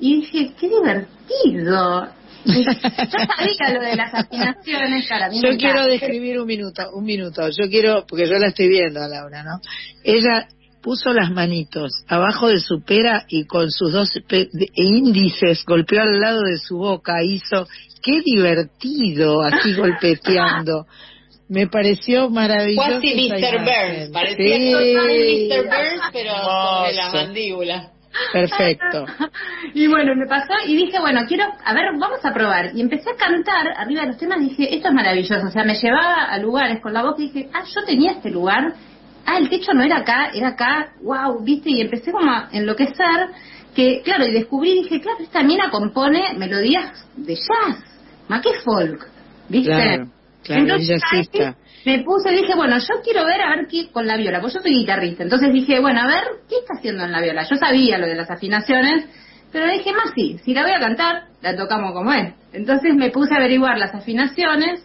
[0.00, 2.08] y dije, qué divertido.
[2.44, 5.86] Yo sabía lo de las afinaciones, para mí Yo quiero encanta.
[5.90, 7.48] describir un minuto, un minuto.
[7.50, 9.60] Yo quiero, porque yo la estoy viendo a Laura, ¿no?
[10.02, 10.48] Ella
[10.82, 16.00] puso las manitos abajo de su pera y con sus dos pe- de- índices golpeó
[16.02, 17.66] al lado de su boca, hizo,
[18.02, 20.86] qué divertido, así golpeteando.
[21.48, 22.88] Me pareció maravilloso.
[22.88, 23.38] Casi Mr.
[23.38, 23.64] imagen.
[23.64, 24.70] Burns, parecía Sí.
[24.72, 25.64] total Mr.
[25.64, 27.90] Burns, pero sobre la mandíbula.
[28.32, 29.06] Perfecto.
[29.74, 32.72] Y bueno, me pasó y dije, bueno, quiero, a ver, vamos a probar.
[32.74, 35.46] Y empecé a cantar arriba de los temas y dije, esto es maravilloso.
[35.46, 38.30] O sea, me llevaba a lugares con la voz y dije, ah, yo tenía este
[38.30, 38.74] lugar.
[39.26, 40.92] Ah, el techo no era acá, era acá.
[41.02, 43.28] Wow, viste, y empecé como a enloquecer.
[43.74, 47.78] Que, claro, y descubrí, dije, claro, esta mina compone melodías de jazz,
[48.28, 49.06] más que folk,
[49.48, 49.70] viste.
[49.70, 50.08] Claro,
[50.42, 51.56] claro, Entonces, jazzista.
[51.86, 54.60] me puse, dije, bueno, yo quiero ver a ver qué con la viola, pues yo
[54.60, 55.22] soy guitarrista.
[55.22, 57.44] Entonces dije, bueno, a ver, ¿qué está haciendo en la viola?
[57.48, 59.04] Yo sabía lo de las afinaciones,
[59.52, 62.34] pero dije, más sí, si la voy a cantar, la tocamos como es.
[62.52, 64.84] Entonces me puse a averiguar las afinaciones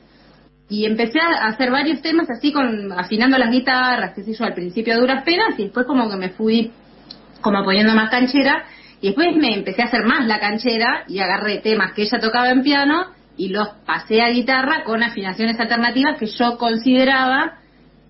[0.70, 4.53] y empecé a hacer varios temas así con afinando las guitarras, qué sé yo, al
[4.53, 6.72] principio a duras penas y después como que me fui
[7.41, 8.66] como poniendo más canchera
[9.01, 12.49] y después me empecé a hacer más la canchera y agarré temas que ella tocaba
[12.49, 13.07] en piano
[13.38, 17.59] y los pasé a guitarra con afinaciones alternativas que yo consideraba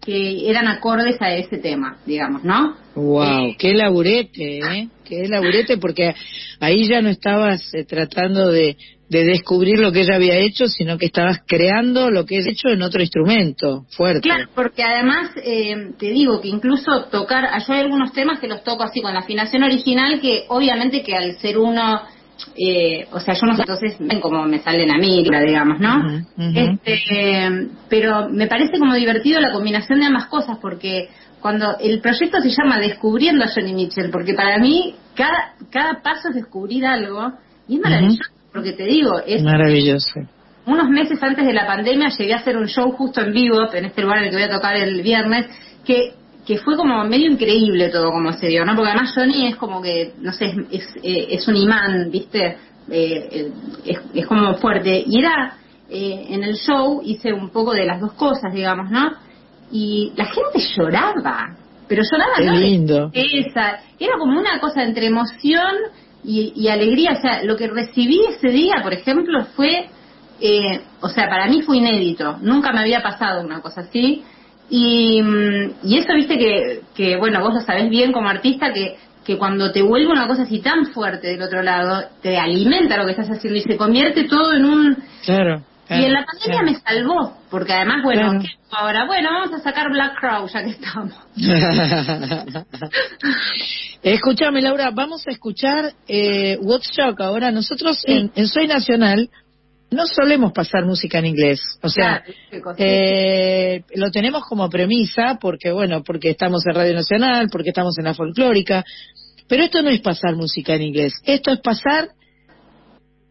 [0.06, 2.76] que eran acordes a ese tema, digamos, ¿no?
[2.94, 4.88] Wow, qué laburete, ¿eh?
[5.04, 6.14] Qué laburete, porque
[6.60, 8.78] ahí ya no estabas eh, tratando de,
[9.10, 12.70] de descubrir lo que ella había hecho, sino que estabas creando lo que es hecho
[12.70, 14.22] en otro instrumento fuerte.
[14.22, 18.64] Claro, porque además eh, te digo que incluso tocar, yo hay algunos temas que los
[18.64, 22.02] toco así con la afinación original, que obviamente que al ser uno,
[22.58, 26.24] eh, o sea, yo no sé, entonces ven como me salen a mí, digamos, ¿no?
[26.38, 32.02] Este, eh, pero me parece como divertido la combinación de ambas cosas, porque cuando el
[32.02, 36.88] proyecto se llama Descubriendo a Johnny Mitchell, porque para mí cada, cada paso es descubrir
[36.88, 37.34] algo,
[37.68, 40.22] y es maravilloso, porque te digo, es Maravilloso.
[40.66, 43.86] unos meses antes de la pandemia llegué a hacer un show justo en vivo, en
[43.86, 45.46] este lugar en el que voy a tocar el viernes,
[45.86, 46.14] que,
[46.48, 48.76] que fue como medio increíble todo como se dio, ¿no?
[48.76, 52.58] Porque además Johnny es como que, no sé, es, es, eh, es un imán, ¿viste?
[52.90, 53.52] Eh, eh,
[53.86, 55.04] es, es como fuerte.
[55.08, 55.58] Y era,
[55.90, 59.12] eh, en el show hice un poco de las dos cosas, digamos, ¿no?
[59.72, 61.56] Y la gente lloraba,
[61.88, 63.10] pero lloraba Qué no lindo.
[63.14, 65.74] esa, era como una cosa entre emoción
[66.26, 69.90] y, y alegría, o sea, lo que recibí ese día, por ejemplo, fue,
[70.42, 74.24] eh, o sea, para mí fue inédito, nunca me había pasado una cosa así,
[74.70, 78.98] y, mm, y eso, viste, que, que, bueno, vos lo sabés bien como artista, que,
[79.24, 83.06] que cuando te vuelve una cosa así tan fuerte del otro lado, te alimenta lo
[83.06, 84.98] que estás haciendo y se convierte todo en un...
[85.24, 85.64] Claro.
[85.90, 89.64] Y en la pandemia me salvó, porque además, bueno, ¿qué hago ahora, bueno, vamos a
[89.64, 91.14] sacar Black Crow ya que estamos.
[94.04, 97.52] Escúchame, Laura, vamos a escuchar eh, Woodstock ahora.
[97.52, 99.30] Nosotros en, en Soy Nacional
[99.92, 101.62] no solemos pasar música en inglés.
[101.82, 102.24] O sea,
[102.78, 108.06] eh, lo tenemos como premisa porque, bueno, porque estamos en Radio Nacional, porque estamos en
[108.06, 108.84] la folclórica.
[109.48, 111.14] Pero esto no es pasar música en inglés.
[111.24, 112.10] Esto es pasar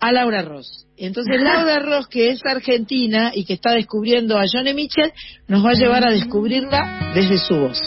[0.05, 0.87] a Laura Ross.
[0.97, 5.13] Entonces Laura Ross, que es argentina y que está descubriendo a Johnny Mitchell,
[5.49, 7.81] nos va a llevar a descubrirla desde su voz.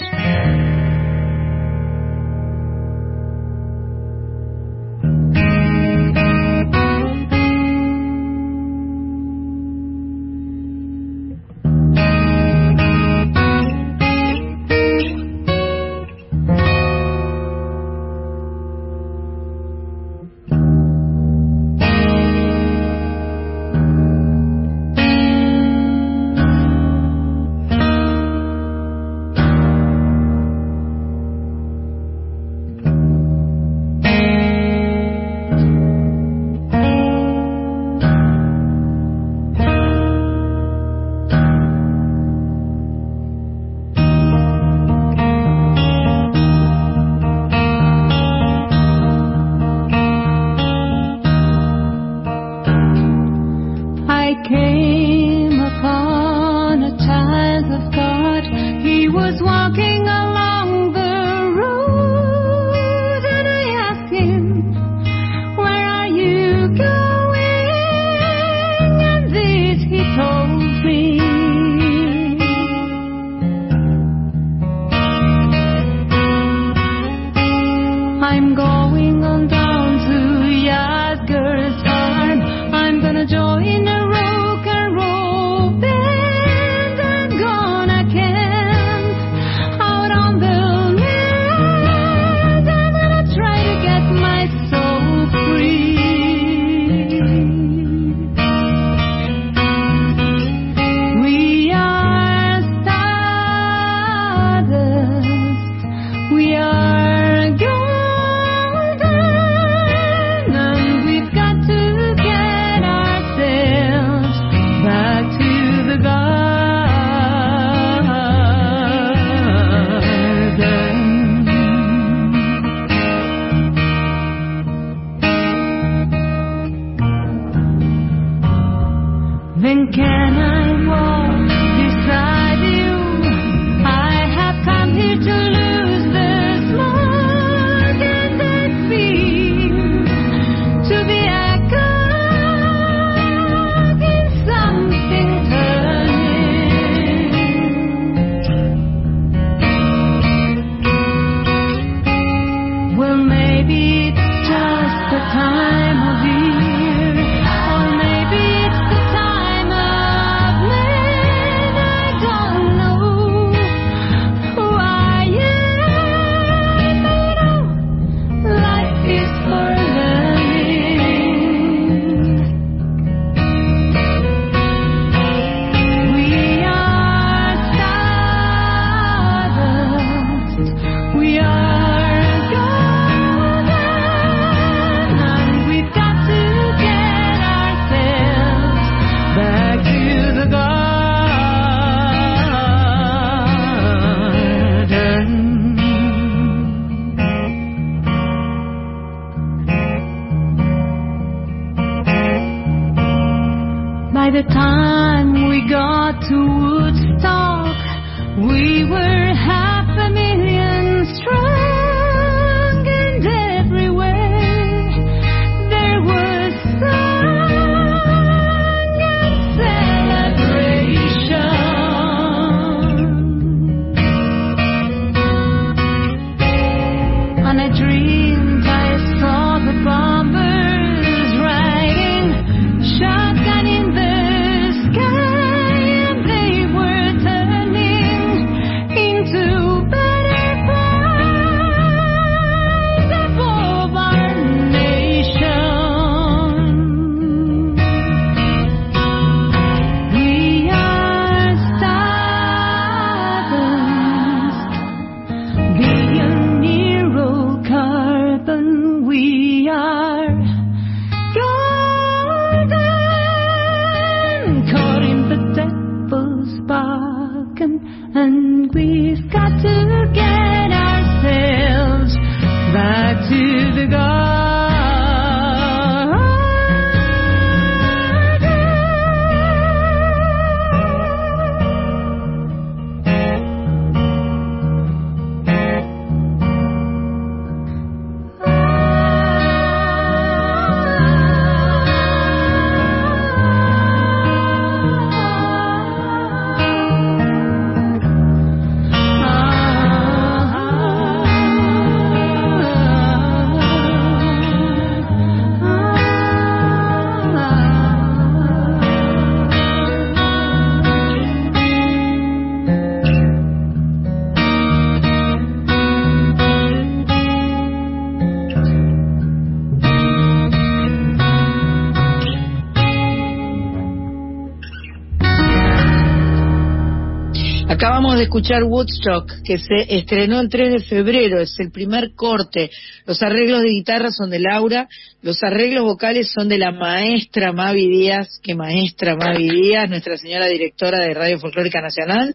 [328.17, 332.71] Acabamos de escuchar Woodstock, que se estrenó el 3 de febrero, es el primer corte.
[333.05, 334.87] Los arreglos de guitarra son de Laura,
[335.21, 340.47] los arreglos vocales son de la maestra Mavi Díaz, que maestra Mavi Díaz, nuestra señora
[340.47, 342.33] directora de Radio Folclórica Nacional,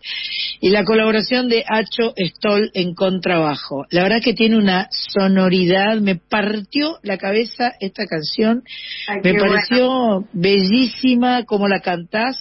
[0.61, 3.85] y la colaboración de Acho Stoll en contrabajo.
[3.91, 8.63] La verdad que tiene una sonoridad, me partió la cabeza esta canción,
[9.09, 12.37] Ay, me pareció bellísima como la cantás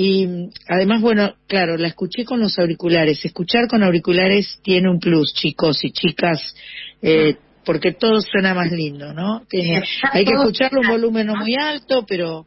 [0.00, 3.24] y además, bueno, claro, la escuché con los auriculares.
[3.24, 6.54] Escuchar con auriculares tiene un plus, chicos y chicas,
[7.02, 7.34] eh,
[7.64, 9.42] porque todo suena más lindo, ¿no?
[9.48, 12.46] Tiene- hay que escucharlo un volumen no muy alto, pero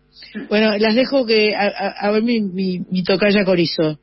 [0.50, 4.00] bueno, las dejo que a, a- a ver mi, mi, mi tocaya Corizo.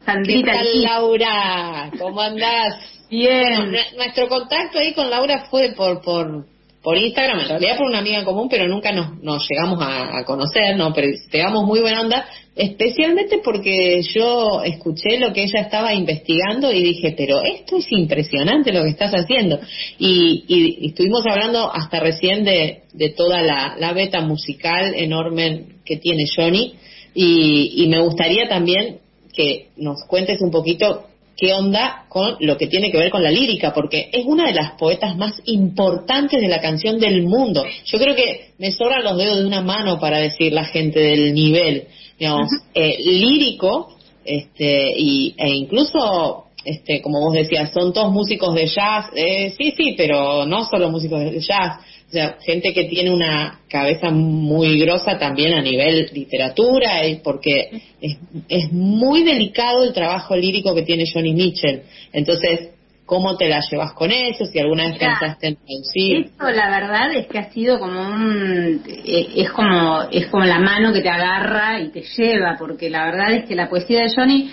[0.00, 0.82] ¿Qué Sandrita, tal, aquí.
[0.82, 1.90] Laura?
[1.98, 2.74] ¿Cómo andás?
[3.10, 3.70] Bien.
[3.96, 6.46] Nuestro contacto ahí con Laura fue por por
[6.82, 10.76] por Instagram, en realidad por una amiga común, pero nunca nos, nos llegamos a, conocer,
[10.76, 10.94] ¿no?
[10.94, 12.26] Pero pegamos muy buena onda,
[12.56, 18.72] especialmente porque yo escuché lo que ella estaba investigando y dije, pero esto es impresionante
[18.72, 19.60] lo que estás haciendo.
[19.98, 25.96] Y, y- estuvimos hablando hasta recién de, de toda la, la beta musical enorme que
[25.96, 26.74] tiene Johnny
[27.12, 29.00] y me gustaría también
[29.34, 31.09] que nos cuentes un poquito
[31.40, 34.52] qué onda con lo que tiene que ver con la lírica, porque es una de
[34.52, 37.64] las poetas más importantes de la canción del mundo.
[37.86, 41.32] Yo creo que me sobran los dedos de una mano para decir la gente del
[41.32, 41.86] nivel,
[42.18, 48.66] digamos, eh, lírico, este, y, e incluso, este, como vos decías, son todos músicos de
[48.66, 51.78] jazz, eh, sí, sí, pero no solo músicos de jazz,
[52.10, 57.70] O sea, gente que tiene una cabeza muy grosa también a nivel literatura, porque
[58.00, 58.18] es,
[58.48, 61.82] es muy delicado el trabajo lírico que tiene Johnny Mitchell.
[62.12, 62.70] Entonces,
[63.06, 64.44] ¿cómo te la llevas con eso?
[64.46, 66.16] Si alguna vez Mira, pensaste en traducir.
[66.26, 68.82] Esto, la verdad, es que ha sido como un.
[69.04, 73.04] eh, Es como, es como la mano que te agarra y te lleva, porque la
[73.04, 74.50] verdad es que la poesía de Johnny.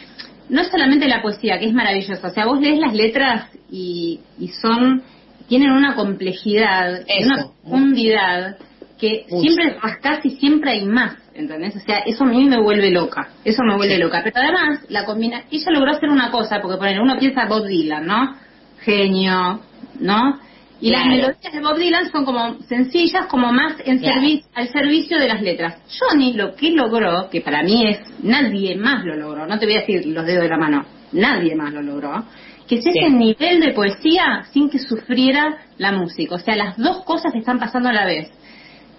[0.50, 2.28] No es solamente la poesía, que es maravillosa.
[2.28, 5.02] O sea, vos lees las letras y, y son.
[5.48, 7.26] Tienen una complejidad, Eso.
[7.26, 8.58] una profundidad
[9.00, 11.76] que siempre rascás y siempre hay más, ¿entendés?
[11.76, 14.02] O sea, eso a mí me vuelve loca, eso me vuelve Sí.
[14.02, 14.22] loca.
[14.24, 18.06] Pero además, la combina, ella logró hacer una cosa, porque poner, uno piensa Bob Dylan,
[18.08, 18.36] ¿no?
[18.82, 19.62] Genio,
[20.00, 20.40] ¿no?
[20.80, 24.22] Y las melodías de Bob Dylan son como sencillas, como más en Claro.
[24.22, 25.76] servi- al servicio de las letras.
[26.00, 29.76] Johnny lo que logró, que para mí es, nadie más lo logró, no te voy
[29.76, 32.26] a decir los dedos de la mano, nadie más lo logró,
[32.68, 32.92] que es Sí.
[32.94, 36.36] ese nivel de poesía sin que sufriera la música.
[36.36, 38.30] O sea, las dos cosas están pasando a la vez.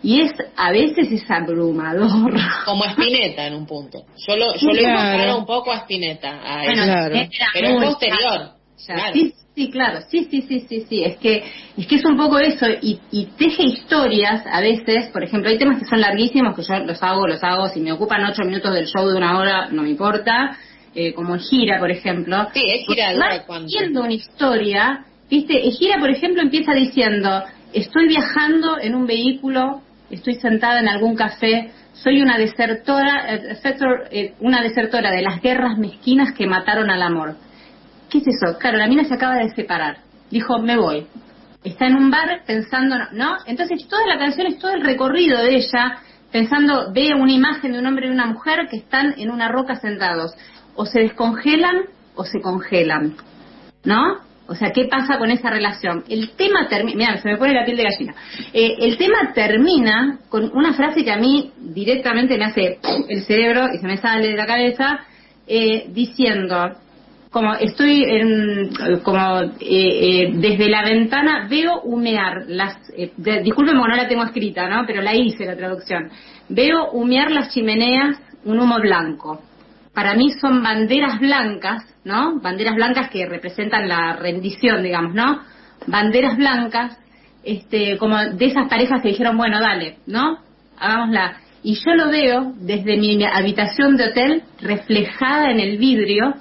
[0.02, 2.08] Y es, a veces es abrumador.
[2.64, 4.04] Como Spinetta en un punto.
[4.26, 5.10] Yo lo, yo Sí, lo claro.
[5.10, 6.28] comparo un poco a Spinetta.
[6.44, 6.84] a Bueno.
[6.84, 7.14] Claro.
[7.52, 8.50] Pero es posterior.
[8.86, 9.12] Claro.
[9.12, 11.42] Sí, sí, claro, sí, sí, sí, sí, sí, es que
[11.76, 15.58] es que es un poco eso y, y teje historias a veces, por ejemplo, hay
[15.58, 18.72] temas que son larguísimos que yo los hago, los hago, si me ocupan ocho minutos
[18.72, 20.56] del show de una hora, no me importa,
[21.00, 22.48] eh, como gira, por ejemplo.
[22.52, 23.12] Sí, es gira
[23.64, 29.80] viendo una historia, viste, gira, por ejemplo, empieza diciendo, estoy viajando en un vehículo,
[30.10, 35.78] estoy sentada en algún café, soy una desertora, desertor, eh, una desertora de las guerras
[35.78, 37.36] mezquinas que mataron al amor.
[38.10, 38.58] ¿Qué es eso?
[38.58, 39.98] Claro, la mina se acaba de separar.
[40.32, 41.06] Dijo, me voy.
[41.62, 43.36] Está en un bar pensando, ¿no?
[43.46, 46.00] Entonces toda la canción es todo el recorrido de ella,
[46.32, 49.76] pensando, ve una imagen de un hombre y una mujer que están en una roca
[49.76, 50.32] sentados.
[50.78, 51.82] O se descongelan
[52.14, 53.16] o se congelan.
[53.84, 54.26] ¿No?
[54.46, 56.04] O sea, ¿qué pasa con esa relación?
[56.08, 58.14] El tema termina, mira, se me pone la piel de gallina.
[58.54, 62.78] Eh, el tema termina con una frase que a mí directamente me hace
[63.08, 65.00] el cerebro y se me sale de la cabeza,
[65.46, 66.76] eh, diciendo,
[67.30, 68.70] como estoy en,
[69.02, 74.24] como eh, eh, desde la ventana veo humear las eh, disculpen porque no la tengo
[74.24, 76.10] escrita no pero la hice la traducción
[76.48, 79.42] veo humear las chimeneas un humo blanco
[79.98, 85.40] para mí son banderas blancas no banderas blancas que representan la rendición digamos no
[85.88, 86.96] banderas blancas
[87.42, 90.38] este como de esas parejas que dijeron bueno dale no
[90.78, 96.34] hagámosla y yo lo veo desde mi habitación de hotel reflejada en el vidrio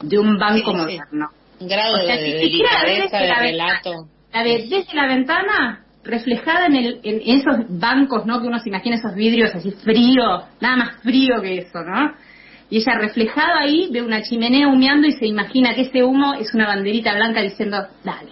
[0.00, 1.28] de un banco Sí, moderno.
[1.60, 4.08] Grado O sea, de delicadeza de la relato.
[4.32, 8.40] La de desde la ventana, reflejada en, el, en esos bancos, ¿no?
[8.40, 12.12] Que uno se imagina esos vidrios así frío, nada más frío que eso, ¿no?
[12.70, 16.52] Y ella reflejada ahí ve una chimenea humeando y se imagina que ese humo es
[16.54, 18.30] una banderita blanca diciendo, dale,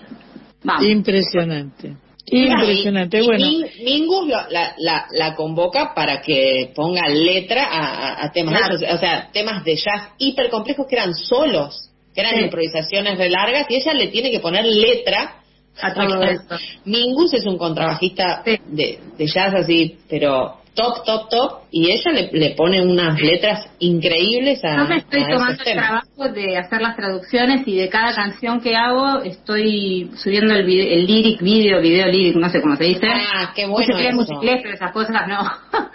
[0.65, 0.85] vamos.
[0.87, 1.97] Impresionante.
[2.27, 3.21] Impresionante.
[3.21, 8.57] Y- bueno, Min- Mingus la, la, la convoca para que ponga letra a, a- temas
[8.57, 8.79] Claro.
[8.79, 12.45] de esos, o sea, temas de jazz hiper complejos que eran solos, que eran Sí.
[12.45, 15.37] improvisaciones re largas, y ella le tiene que poner letra
[15.81, 16.57] A todo esto.
[16.85, 18.57] Mingus es un contrabajista Sí.
[18.67, 23.69] de, de jazz así, pero top, top, top, y ella le, le pone unas letras
[23.79, 28.15] increíbles a, Yo me estoy tomando el trabajo de hacer las traducciones y de cada
[28.15, 32.85] canción que hago estoy subiendo el, el lyric video, video lyric, no sé cómo se
[32.85, 33.07] dice.
[33.07, 34.33] Ah, qué No bueno se eso.
[34.33, 35.41] inglés, pero esas cosas no.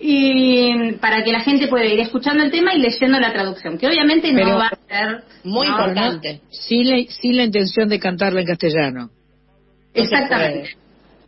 [0.00, 3.86] y para que la gente pueda ir escuchando el tema y leyendo la traducción, que
[3.86, 6.40] obviamente Pero- no va a ser Muy no, importante.
[6.50, 9.00] sí, la, sí la intención de cantarla en castellano.
[9.00, 9.10] No
[9.94, 10.76] se Exactamente.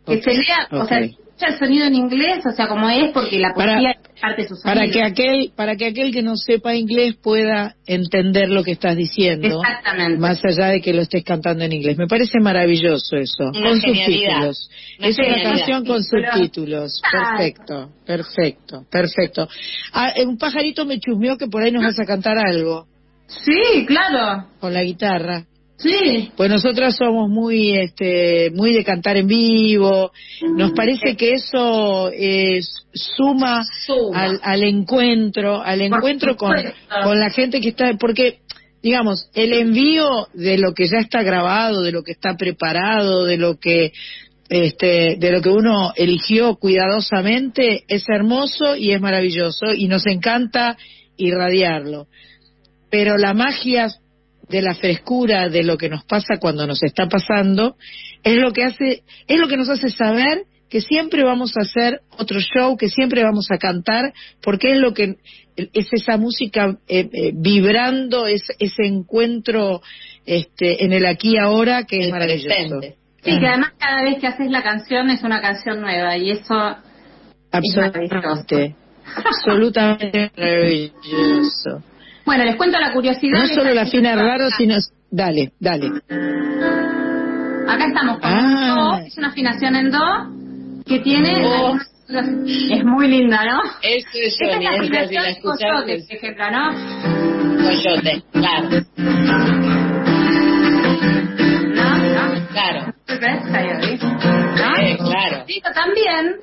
[0.05, 0.99] Que se lea, o sea.
[1.41, 4.41] Escucha el sonido en inglés, o sea, como es, porque la Para- poesía es parte
[4.43, 4.63] de su sonido.
[4.79, 8.95] Para que aquel, para que aquel que no sepa inglés pueda entender lo que estás
[8.95, 10.17] diciendo, Exactamente.
[10.19, 11.97] más allá de que lo estés cantando en inglés.
[11.97, 14.31] Me parece maravilloso eso, Una con genialidad.
[14.53, 14.69] subtítulos.
[14.99, 15.51] Una es una genialidad.
[15.57, 16.33] canción con Subtítulos.
[16.33, 17.01] subtítulos.
[17.03, 17.89] Exacto.
[18.05, 19.47] Perfecto, perfecto, perfecto.
[19.93, 22.85] Ah, eh, un pajarito me chusmeó que por ahí nos vas a cantar algo
[23.27, 24.47] Sí, claro.
[24.59, 25.45] con la guitarra.
[25.81, 26.31] Sí.
[26.35, 30.11] Pues nosotras somos muy, este, muy de cantar en vivo.
[30.55, 32.59] Nos parece que eso eh,
[32.93, 34.23] suma, Suma.
[34.23, 36.53] Al, al encuentro, al encuentro con,
[37.03, 38.39] con la gente que está, porque,
[38.83, 43.37] digamos, el envío de lo que ya está grabado, de lo que está preparado, de
[43.37, 43.91] lo que,
[44.49, 50.77] este, de lo que uno eligió cuidadosamente, es hermoso y es maravilloso y nos encanta
[51.17, 52.07] irradiarlo.
[52.89, 53.87] Pero la magia
[54.51, 57.75] de la frescura de lo que nos pasa cuando nos está pasando
[58.23, 62.01] es lo que hace es lo que nos hace saber que siempre vamos a hacer
[62.17, 65.17] otro show que siempre vamos a cantar porque es lo que
[65.55, 69.81] es esa música eh, eh, vibrando es ese encuentro
[70.25, 72.97] este en el aquí y ahora que es El maravilloso presente.
[73.23, 76.55] Sí, que además cada vez que haces la canción es una canción nueva y eso
[77.51, 78.75] Absolutamente.
[79.15, 81.83] Absolutamente maravilloso.
[82.25, 83.39] Bueno, les cuento la curiosidad.
[83.39, 84.75] No solo la fina raro, sino...
[85.09, 85.87] Dale, dale.
[87.67, 88.97] Acá estamos con Ah.
[88.99, 89.99] do, es una afinación en do
[90.85, 91.77] que tiene Oh.
[92.09, 93.61] es muy linda, ¿no?
[93.81, 97.63] Eso es Esta es la si afinación coyote, por ejemplo, ¿no?
[97.63, 98.69] coyote, claro,
[101.75, 101.97] ¿No?
[101.97, 102.47] ¿No?
[102.51, 102.93] claro.
[103.07, 104.75] ¿No?
[104.77, 105.43] eh, claro.
[105.47, 106.35] Esto también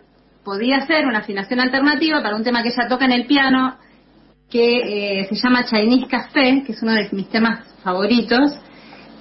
[0.45, 3.77] podía ser una afinación alternativa para un tema que ella toca en el piano
[4.51, 8.59] que eh, se llama Chinese Café, que es uno de mis temas favoritos,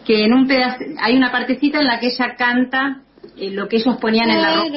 [0.06, 3.02] que en un pedazo, hay una partecita en la que ella canta
[3.36, 4.70] eh, lo que ellos ponían en la ropa.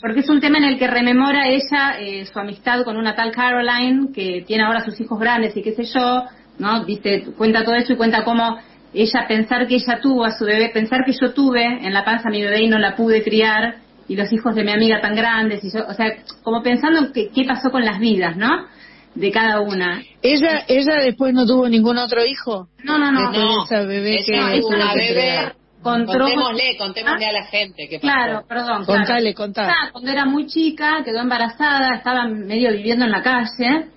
[0.00, 3.30] Porque es un tema en el que rememora ella eh, su amistad con una tal
[3.32, 6.24] Caroline, que tiene ahora sus hijos grandes y qué sé yo,
[6.58, 6.84] ¿no?
[6.84, 8.58] Dice, cuenta todo eso y cuenta cómo
[8.94, 12.28] ella pensar que ella tuvo a su bebé, pensar que yo tuve en la panza
[12.28, 13.76] a mi bebé y no la pude criar,
[14.08, 16.06] y los hijos de mi amiga tan grandes, y yo, o sea,
[16.42, 18.66] como pensando en qué, pasó con las vidas, ¿no?
[19.14, 20.02] De cada una.
[20.22, 22.68] ¿Ella, ¿Ella después no tuvo ningún otro hijo?
[22.82, 23.30] No, no, no.
[23.30, 25.52] De esa bebé Esa que es una que bebé.
[25.82, 27.98] Contémosle, contémosle a la gente que.
[27.98, 28.84] Claro, perdón.
[28.84, 29.52] Contale, claro.
[29.58, 33.88] Ah, Cuando era muy chica, quedó embarazada, estaba medio viviendo en la calle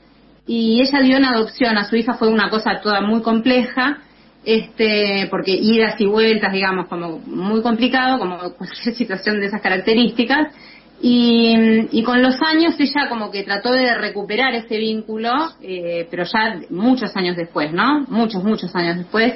[0.48, 4.00] y ella dio en adopción a su hija, fue una cosa toda muy compleja,
[4.46, 10.54] este, porque idas y vueltas, digamos, como muy complicado, como cualquier situación de esas características.
[11.02, 15.32] Y, y con los años ella como que trató de recuperar ese vínculo,
[15.62, 18.06] eh, pero ya muchos años después, ¿no?
[18.08, 19.34] Muchos, muchos años después.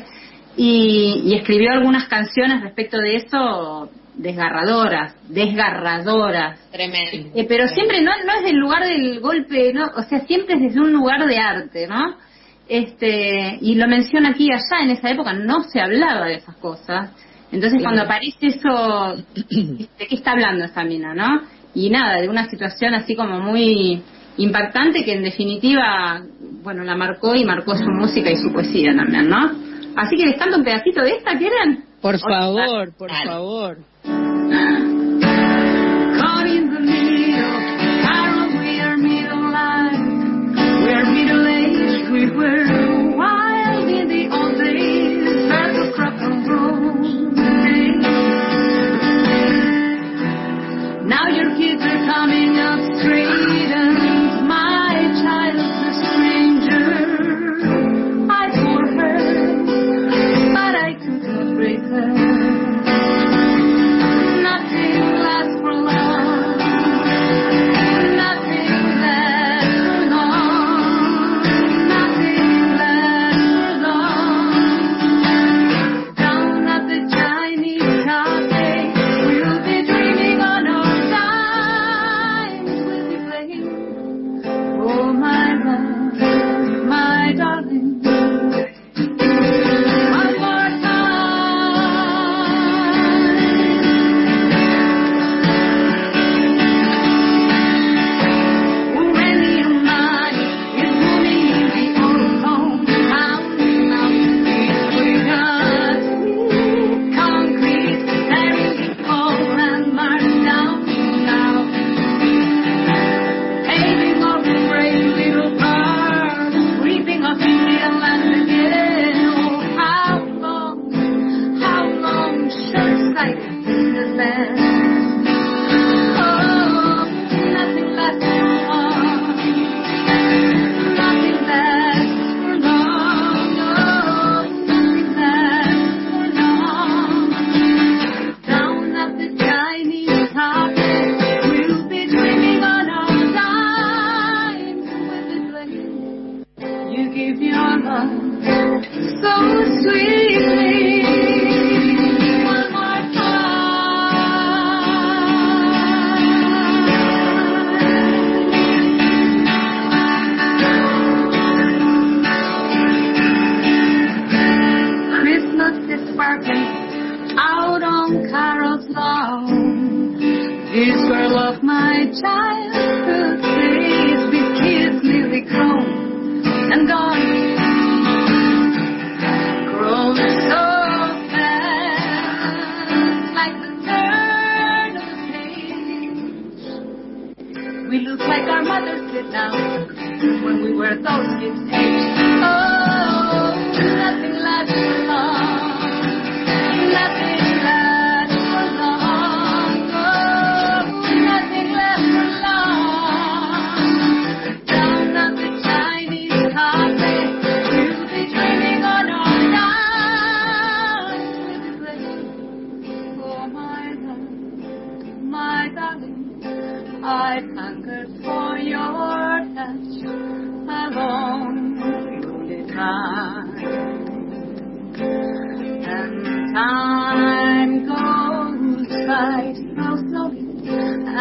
[0.55, 6.59] Y, y escribió algunas canciones respecto de eso desgarradoras, desgarradoras.
[6.71, 7.29] Tremendo.
[7.35, 9.87] Eh, pero siempre no, no es del lugar del golpe, ¿no?
[9.95, 12.17] O sea, siempre es desde un lugar de arte, ¿no?
[12.69, 16.55] Este, y lo menciona aquí y allá, en esa época no se hablaba de esas
[16.57, 17.11] cosas.
[17.51, 21.41] Entonces cuando aparece eso, ¿de qué está hablando esa mina, no?
[21.73, 24.03] Y nada, de una situación así como muy
[24.37, 26.21] impactante que en definitiva,
[26.63, 29.51] bueno, la marcó y marcó su música y su poesía también, ¿no?
[29.95, 31.85] Así que les canto un pedacito de esta, ¿quieren?
[32.01, 33.77] Por favor, por favor.
[42.23, 42.68] everywhere.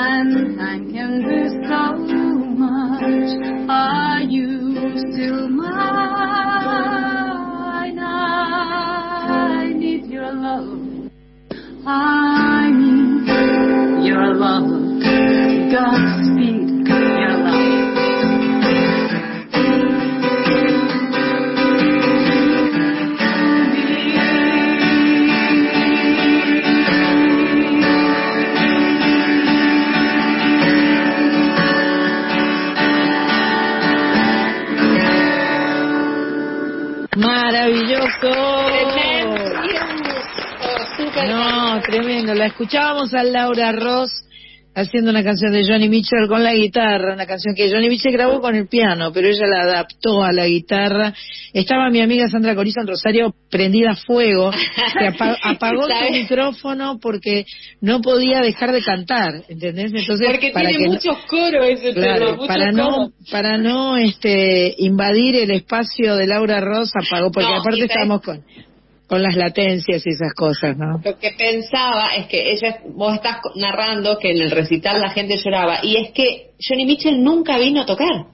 [0.01, 1.95] And time can do so
[2.57, 3.58] much.
[42.49, 44.11] Escuchábamos a Laura Ross
[44.75, 48.41] haciendo una canción de Johnny Mitchell con la guitarra, una canción que Johnny Mitchell grabó
[48.41, 51.13] con el piano, pero ella la adaptó a la guitarra.
[51.53, 54.53] Estaba mi amiga Sandra Corizo en Rosario prendida a fuego,
[54.97, 57.45] que apa- apagó su micrófono porque
[57.81, 59.93] no podía dejar de cantar, ¿entendés?
[59.93, 63.13] Entonces, Porque para tiene que no- muchos coros ese Claro, tema, muchos para no coros.
[63.33, 68.45] para no este invadir el espacio de Laura Ross apagó porque No, aparte estábamos con
[69.09, 71.01] con las latencias y esas cosas, ¿no?
[71.05, 75.37] Lo que pensaba es que ella, vos estás narrando que en el recital la gente
[75.39, 78.27] lloraba, y es que Johnny Mitchell nunca vino a tocar.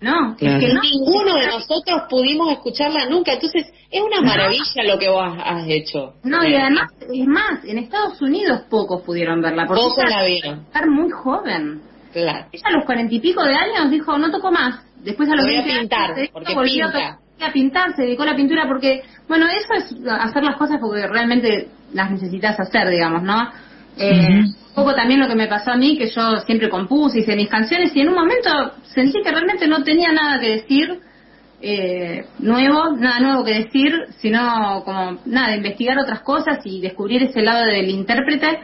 [0.00, 0.58] No, Claro.
[0.58, 0.80] es que no.
[0.82, 6.12] Ninguno de nosotros pudimos escucharla nunca, entonces es una maravilla lo que vos has- hecho.
[6.22, 9.66] No, y además, es más, en Estados Unidos pocos pudieron verla.
[9.66, 10.60] Porque Pocos la vieron.
[10.60, 11.80] estar muy joven.
[12.12, 12.46] Claro.
[12.52, 14.84] Ella a los cuarenta y pico de años dijo, no toco más.
[15.02, 17.18] Después a los Voy a 20 pintar, años, porque pinta.
[17.44, 21.06] A pintar, se dedicó a la pintura porque, bueno, eso es hacer las cosas porque
[21.06, 23.50] realmente las necesitas hacer, digamos, ¿no?
[23.96, 27.34] Eh, Un poco también lo que me pasó a mí, que yo siempre compuse, hice
[27.34, 28.50] mis canciones y en un momento
[28.94, 31.00] sentí que realmente no tenía nada que decir
[31.60, 37.42] eh, nuevo, nada nuevo que decir, sino como nada, investigar otras cosas y descubrir ese
[37.42, 38.60] lado del intérprete.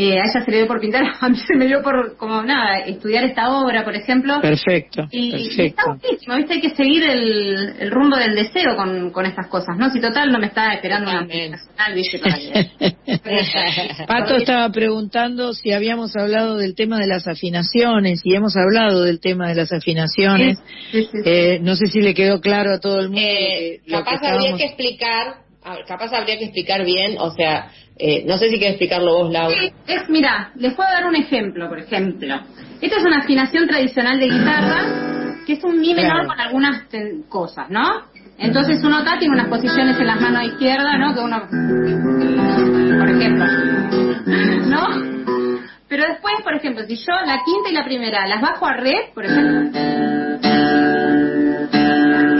[0.00, 2.40] Eh, a ella se le dio por pintar, a mí se me dio por, como
[2.42, 4.40] nada, estudiar esta obra, por ejemplo.
[4.40, 5.82] Perfecto, Y, y está perfecto.
[6.00, 6.52] buenísimo, ¿viste?
[6.54, 9.90] Hay que seguir el, el rumbo del deseo con, con estas cosas, ¿no?
[9.90, 12.18] Si total no me está esperando una multinacional, ¿viste?
[12.20, 12.68] Para que-
[14.06, 19.18] Pato estaba preguntando si habíamos hablado del tema de las afinaciones y hemos hablado del
[19.20, 20.58] tema de las afinaciones.
[21.24, 23.20] Eh, no sé si le quedó claro a todo el mundo.
[23.20, 25.34] Eh, lo que capaz habría estábamos- que explicar,
[25.64, 29.12] a ver, capaz habría que explicar bien, o sea, eh, no sé si quieres explicarlo
[29.18, 29.56] vos, Laura.
[29.60, 32.40] Sí, es, mira, les puedo dar un ejemplo, por ejemplo.
[32.80, 36.28] Esta es una afinación tradicional de guitarra, que es un mi menor Claro.
[36.28, 36.82] con algunas
[37.28, 38.04] cosas, ¿no?
[38.38, 41.12] Entonces uno acá tiene unas posiciones en las manos izquierdas, ¿no?
[41.12, 41.40] Que uno,
[43.00, 43.44] por ejemplo,
[44.68, 44.86] ¿no?
[45.88, 49.10] Pero después, por ejemplo, si yo la quinta y la primera las bajo a re,
[49.14, 49.80] por ejemplo,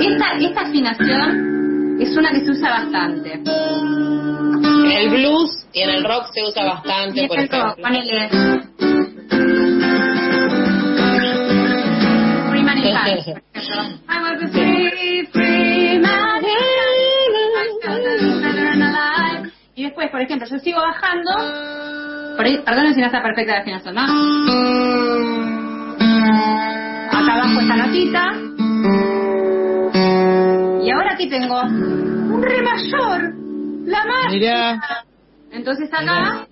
[0.00, 1.57] esta, esta afinación
[1.98, 3.32] es una que se usa bastante.
[3.32, 8.28] En el blues y en el rock se usa bastante, por ejemplo, ponele.
[14.08, 16.44] I was a free, free man.
[19.74, 21.30] Y después, por ejemplo, yo sigo bajando.
[22.36, 24.02] Perdón si no está perfecta la afinación, ¿no?
[27.10, 28.32] Acá abajo esta notita.
[30.82, 33.34] Y ahora aquí tengo un re mayor.
[33.86, 34.32] La más.
[34.32, 34.80] Mirá.
[35.50, 36.46] Entonces acá.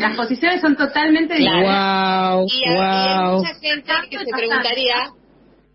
[0.00, 1.68] Las posiciones son totalmente diferentes.
[1.68, 3.38] Wow, Y, hay- y hay wow.
[3.38, 4.94] mucha gente que se preguntaría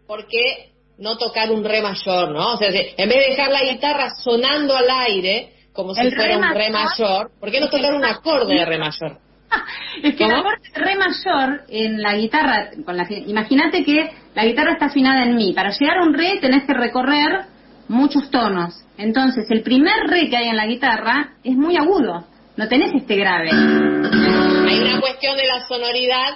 [0.07, 2.53] por qué no tocar un re mayor, ¿no?
[2.53, 6.38] O sea, en vez de dejar la guitarra sonando al aire, como si fuera re
[6.38, 9.18] un re mayor- ¿por qué no tocar un acorde de re mayor?
[10.04, 14.74] Es que el acorde re mayor en la guitarra, con la, imagínate que la guitarra
[14.74, 15.54] está afinada en mi.
[15.54, 17.41] Para llegar a un re tenés que recorrer
[17.88, 18.74] muchos tonos.
[18.98, 22.26] Entonces, el primer re que hay en la guitarra es muy agudo.
[22.58, 23.50] No tenés este grave.
[23.52, 26.34] Hay una cuestión de la sonoridad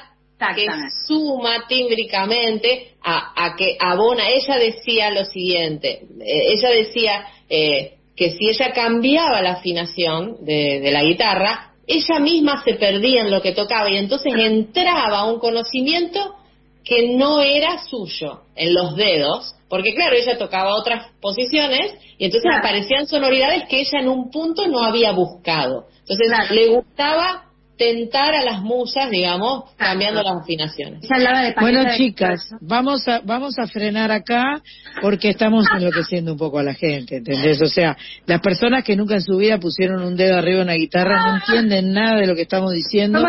[0.56, 0.68] que
[1.08, 4.24] suma tímbricamente a, a que abona.
[4.30, 10.81] Ella decía lo siguiente, eh, ella decía eh, que si ella cambiaba la afinación de,
[10.81, 15.39] de la guitarra, ella misma se perdía en lo que tocaba y entonces entraba un
[15.39, 16.35] conocimiento
[16.84, 22.52] que no era suyo en los dedos, porque claro, ella tocaba otras posiciones y entonces
[22.57, 25.85] aparecían sonoridades que ella en un punto no había buscado.
[25.99, 27.47] Entonces le gustaba
[27.78, 31.08] tentar a las musas, digamos, cambiando las afinaciones.
[31.60, 34.62] Bueno, chicas, vamos a vamos a frenar acá
[35.02, 37.62] porque estamos enloqueciendo un poco a la gente, ¿entendés?
[37.62, 37.95] O sea,
[38.26, 41.36] las personas que nunca en su vida pusieron un dedo arriba en una guitarra no
[41.36, 43.20] entienden nada de lo que estamos diciendo.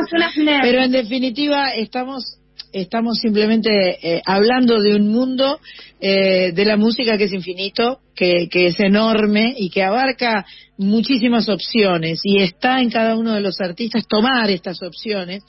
[0.62, 2.37] Pero en definitiva estamos
[2.72, 5.58] estamos simplemente eh, hablando de un mundo
[6.00, 10.46] eh, de la música que es infinito, que, que es enorme y que abarca
[10.76, 12.20] muchísimas opciones.
[12.24, 15.44] Y está en cada uno de los artistas tomar estas opciones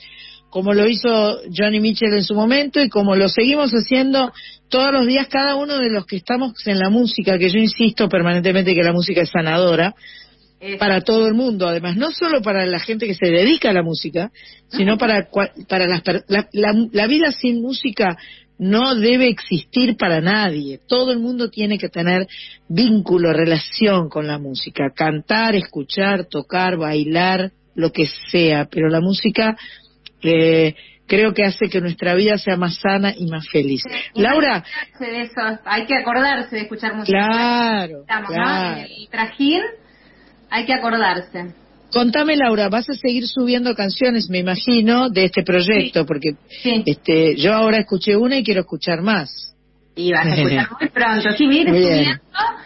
[0.50, 4.32] como lo hizo Johnny Mitchell en su momento y como lo seguimos haciendo
[4.70, 8.10] todos los días cada uno de los que estamos en la música, que yo insisto
[8.10, 9.94] permanentemente que la música es sanadora,
[10.78, 13.84] para todo el mundo, además, no solo para la gente que se dedica a la
[13.84, 14.32] música,
[14.70, 15.30] sino para,
[15.68, 18.18] para las, la, la- la vida sin música
[18.58, 20.80] no debe existir para nadie.
[20.86, 22.28] Todo el mundo tiene que tener
[22.68, 29.56] vínculo, relación con la música, cantar, escuchar, tocar, bailar, lo que sea, pero la música
[30.22, 30.76] eh,
[31.08, 33.82] creo que hace que nuestra vida sea más sana y más feliz.
[34.16, 34.66] Laura,
[35.00, 37.18] De eso, hay que acordarse de escuchar música.
[37.18, 38.82] Claro, Estamos, claro.
[38.82, 39.62] El trajín
[40.50, 41.54] hay que acordarse.
[41.92, 46.36] Contame, Laura, vas a seguir subiendo canciones, me imagino, de este proyecto, porque
[46.86, 49.56] este, yo ahora escuché una y quiero escuchar más.
[49.96, 51.32] Y vas a escuchar muy pronto.
[51.36, 51.76] Sí, bien, Bien.
[51.76, 52.22] estudiando.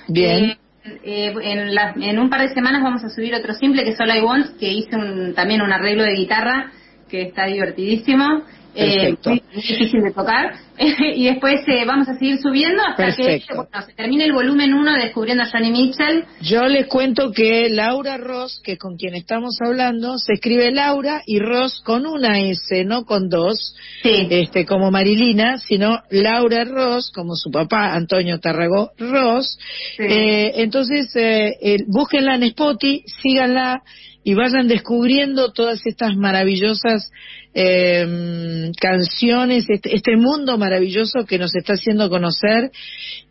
[0.10, 0.43] Bien.
[0.45, 0.57] Eh,
[1.05, 3.99] eh, en, la- en un par de semanas vamos a subir otro simple que es
[4.01, 6.72] All I Want, que hice un- también un arreglo de guitarra
[7.10, 8.43] que está divertidísimo.
[8.75, 10.53] Eh, muy, difícil de tocar.
[11.15, 13.55] Y después eh, vamos a seguir subiendo hasta que Perfecto.
[13.55, 16.25] bueno, se termine el volumen 1 de Descubriendo a Johnny Mitchell.
[16.41, 21.39] Yo les cuento que Laura Ross, que con quien estamos hablando, se escribe Laura y
[21.39, 27.51] Ross con una S, no con dos, este, como Marilina, sino Laura Ross, como su
[27.51, 29.59] papá Antonio Tarragó Ross.
[29.99, 33.83] Eh, entonces, eh, eh, búsquenla en Spotify, síganla
[34.23, 37.11] y vayan descubriendo todas estas maravillosas
[37.53, 42.71] eh, canciones, este, este mundo maravilloso que nos está haciendo conocer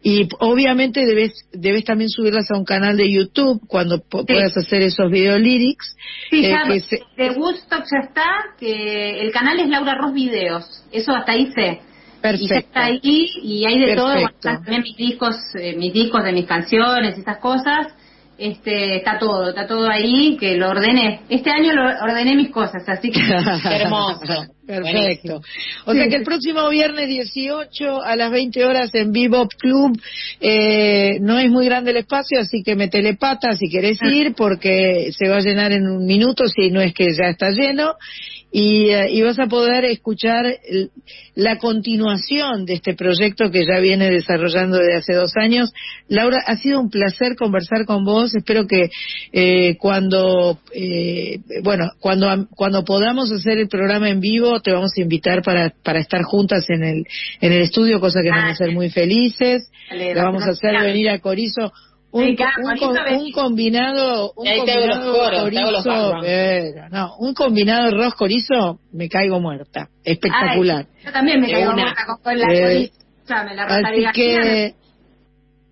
[0.02, 5.10] y obviamente debes, debes también subirlas a un canal de YouTube cuando puedas hacer esos
[5.10, 5.96] video lyrics.
[6.30, 8.26] Sí, eh, ya que se- de Woodstock ya está,
[8.58, 11.80] que el canal es Laura Ross Videos, eso hasta ahí sé.
[12.38, 13.00] Y ya está ahí
[13.42, 14.48] y hay de todo, bueno, Perfecto.
[14.48, 17.88] también mis discos, eh, mis discos de mis canciones, esas cosas.
[18.42, 21.20] Este, está todo, está todo ahí, que lo ordené.
[21.28, 23.20] Este año lo ordené mis cosas, así que
[24.66, 25.42] Perfecto.
[25.86, 30.00] O sea que el próximo viernes 18 a las 20 horas en Bebop Club
[30.40, 35.10] eh, no es muy grande el espacio, así que metele pata si querés ir porque
[35.18, 37.94] se va a llenar en un minuto si no es que ya está lleno.
[38.54, 40.90] Y, eh, y vas a poder escuchar el-
[41.34, 45.72] la continuación de este proyecto que ya viene desarrollando desde hace dos años.
[46.08, 48.34] Laura, ha sido un placer conversar con vos.
[48.34, 48.90] Espero que
[49.32, 55.00] eh, cuando, eh, bueno, cuando, cuando podamos hacer el programa en vivo, te vamos a
[55.00, 57.04] invitar para, para estar juntas en el,
[57.40, 59.70] en el estudio, cosa que nos va a hacer muy felices.
[59.90, 61.72] Dale, Le vamos a hacer venir a Corizo
[62.12, 62.88] un, un, Corizo,
[63.34, 66.26] combinado, un combinado coros, Corizo, backgrounds.
[66.26, 69.88] pero no, un combinado arroz Corizo, me caigo muerta.
[70.04, 70.86] Espectacular.
[70.88, 71.82] Ay, yo también me caigo una.
[71.84, 72.90] muerta con, con la Eh,
[73.28, 74.74] la Así que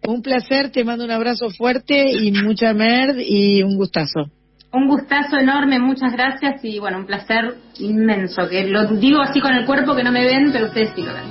[0.07, 4.31] un placer, te mando un abrazo fuerte y mucha merd y un gustazo.
[4.73, 9.53] Un gustazo enorme, muchas gracias y bueno, un placer inmenso, que lo digo así con
[9.53, 11.25] el cuerpo que no me ven, pero ustedes sí lo ven.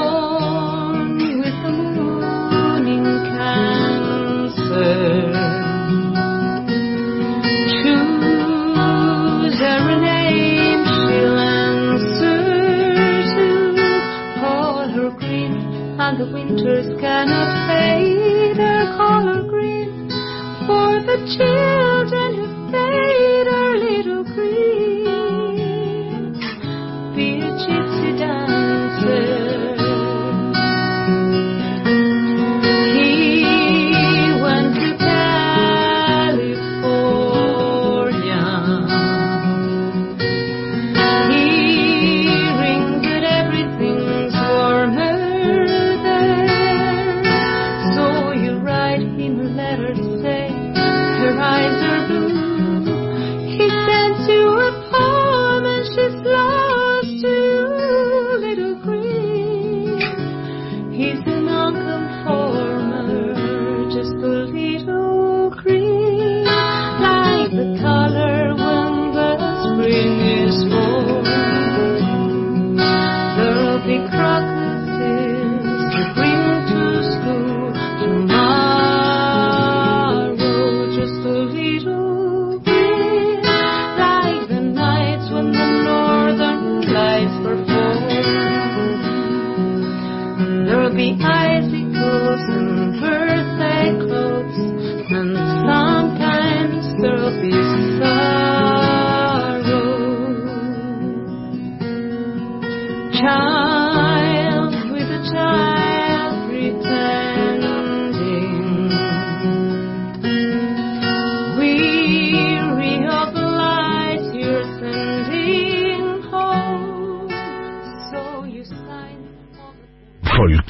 [16.20, 20.06] the winters cannot fade their color green.
[20.66, 23.19] For the children who fade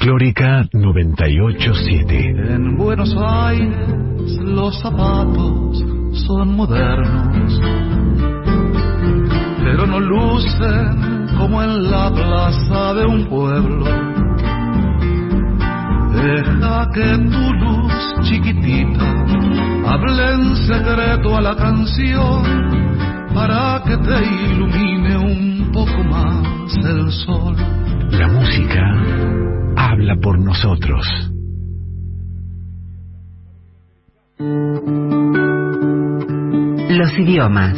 [0.01, 2.53] Folclórica 987.
[2.55, 3.87] En Buenos Aires
[4.43, 5.85] los zapatos
[6.25, 7.61] son modernos,
[9.59, 13.85] pero no lucen como en la plaza de un pueblo.
[16.15, 19.25] Deja que tu luz chiquitita
[19.85, 22.41] hable en secreto a la canción
[23.35, 27.55] para que te ilumine un poco más el sol.
[28.09, 28.81] La música
[29.91, 31.05] habla por nosotros.
[36.89, 37.75] Los idiomas.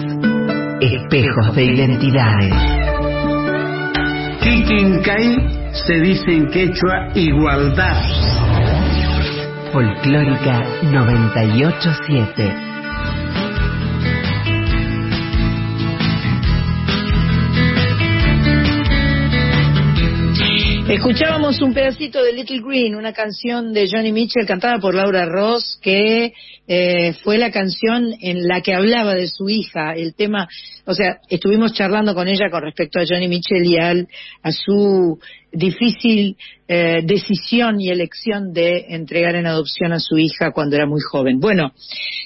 [0.80, 2.53] Espejos de identidades.
[4.41, 8.03] Kikinkay se dice en quechua igualdad.
[9.72, 12.72] Folclórica 987.
[20.94, 25.80] Escuchábamos un pedacito de Little Green, una canción de Johnny Mitchell cantada por Laura Ross,
[25.82, 26.34] que
[26.68, 30.48] eh, fue la canción en la que hablaba de su hija, el tema,
[30.86, 34.07] o sea, estuvimos charlando con ella con respecto a Johnny Mitchell y al,
[34.44, 35.20] a su
[35.53, 36.35] difícil
[36.67, 41.39] eh, decisión y elección de entregar en adopción a su hija cuando era muy joven.
[41.39, 41.71] Bueno,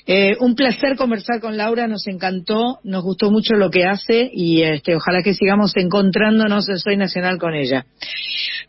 [0.06, 4.62] eh, un placer conversar con Laura, nos encantó, nos gustó mucho lo que hace y
[4.62, 7.86] este, ojalá que sigamos encontrándonos en Soy Nacional con ella.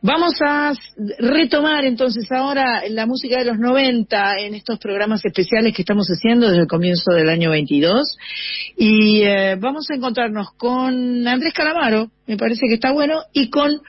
[0.01, 0.72] Vamos a
[1.18, 6.48] retomar entonces ahora la música de los 90 en estos programas especiales que estamos haciendo
[6.48, 8.16] desde el comienzo del año 22
[8.76, 13.80] y eh, vamos a encontrarnos con Andrés Calamaro, me parece que está bueno, y con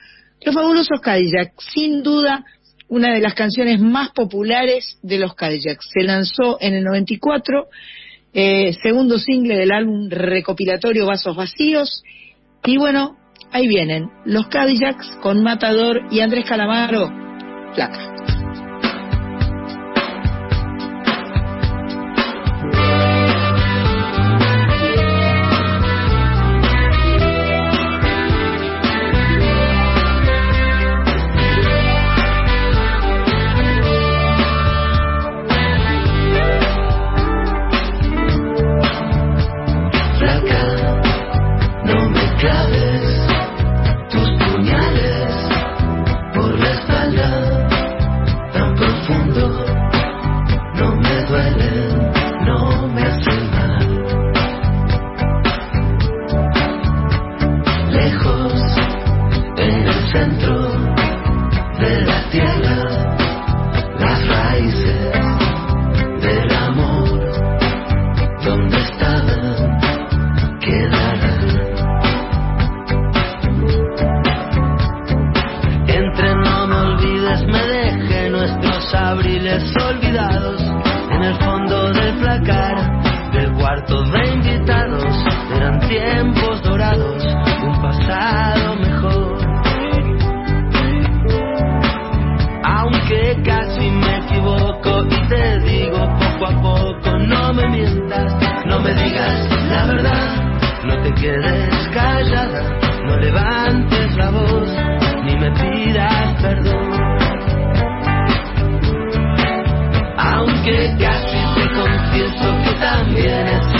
[0.42, 2.44] los fabulosos Cadillac, sin duda
[2.88, 5.88] una de las canciones más populares de los Cadillacs.
[5.92, 7.68] Se lanzó en el 94,
[8.32, 12.02] eh, segundo single del álbum recopilatorio Vasos Vacíos,
[12.64, 13.16] y bueno,
[13.52, 17.10] ahí vienen los Cadillacs con Matador y Andrés Calamaro,
[17.74, 18.39] placa.
[85.90, 87.20] tiempos dorados,
[87.64, 89.38] un pasado mejor.
[92.62, 98.36] Aunque casi me equivoco y te digo poco a poco, no me mientas,
[98.66, 100.42] no me digas la verdad,
[100.84, 102.62] no te quedes callada,
[103.06, 104.68] no levantes la voz,
[105.24, 106.90] ni me pidas perdón.
[110.16, 113.79] Aunque casi te confieso que también es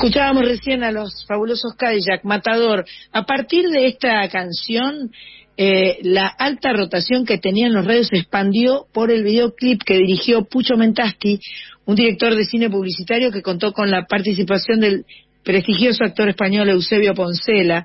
[0.00, 2.86] escuchábamos recién a los fabulosos Cadillac, Matador.
[3.12, 5.10] A partir de esta canción,
[5.58, 9.98] eh, la alta rotación que tenía en los radios se expandió por el videoclip que
[9.98, 11.38] dirigió Pucho Mentasti,
[11.84, 15.04] un director de cine publicitario que contó con la participación del
[15.44, 17.84] prestigioso actor español Eusebio Poncela,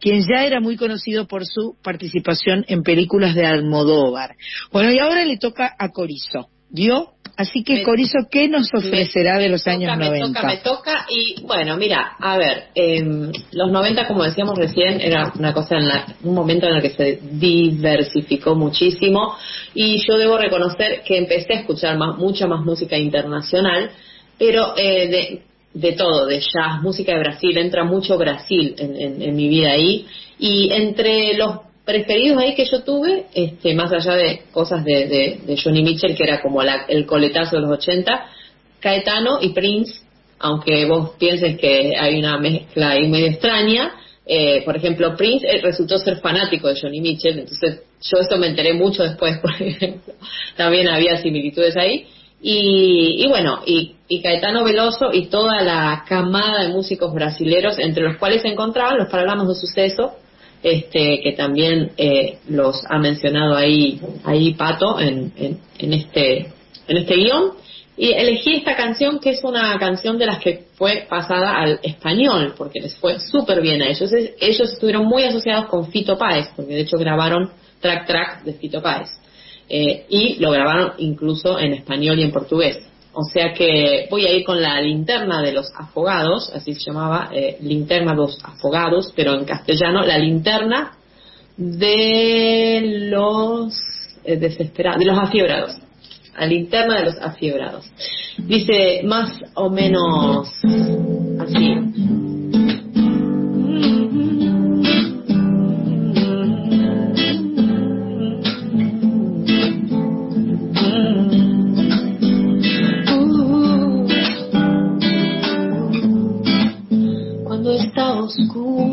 [0.00, 4.34] quien ya era muy conocido por su participación en películas de Almodóvar.
[4.72, 6.48] Bueno, y ahora le toca a Corizo.
[6.70, 7.12] ¿Vio?
[7.36, 10.26] Así que, Me- Corizo, ¿qué nos ofrecerá de los años me 90?
[10.40, 15.32] toca, me toca y bueno, mira, a ver, em, los 90 como decíamos recién era
[15.38, 19.34] una cosa en la, un momento en el que se diversificó muchísimo
[19.74, 23.90] y yo debo reconocer que empecé a escuchar más, mucha más música internacional,
[24.38, 25.42] pero eh, de,
[25.74, 29.70] de todo, de jazz, música de Brasil, entra mucho Brasil en, en- en mi vida
[29.70, 30.06] ahí
[30.38, 35.82] y entre los preferidos ahí que yo tuve, este, más allá de cosas de, Johnny
[35.82, 38.26] Mitchell, que era como la- el coletazo de los 80,
[38.80, 40.00] Caetano y Prince,
[40.38, 43.92] aunque vos pienses que hay una mezcla ahí medio extraña,
[44.26, 48.48] eh, por ejemplo, Prince eh, resultó ser fanático de Johnny Mitchell, entonces yo eso me
[48.48, 50.14] enteré mucho después, por ejemplo,
[50.56, 52.06] también había similitudes ahí.
[52.44, 58.02] Y, y bueno, y, y Caetano Veloso y toda la camada de músicos brasileros, entre
[58.02, 60.16] los cuales se encontraban los Paralamas de Suceso,
[60.62, 66.52] este, que también eh, los ha mencionado ahí, ahí Pato en, en, este,
[66.88, 67.52] en este guion.
[67.96, 72.54] Y elegí esta canción que es una canción de las que fue pasada al español,
[72.56, 74.10] porque les fue súper bien a ellos.
[74.12, 78.80] Ellos estuvieron muy asociados con Fito Páez, porque de hecho grabaron track track de Fito
[78.80, 79.10] Páez.
[79.68, 82.78] Eh, y lo grabaron incluso en español y en portugués.
[83.14, 87.28] O sea que voy a ir con la linterna de los afogados, así se llamaba,
[87.32, 90.92] eh, linterna dos afogados, pero en castellano, la linterna
[91.56, 93.74] de los
[94.24, 95.76] eh, desesperados, de los afiebrados.
[96.38, 97.84] La linterna de los afiebrados.
[98.38, 100.48] Dice más o menos
[101.38, 102.21] así.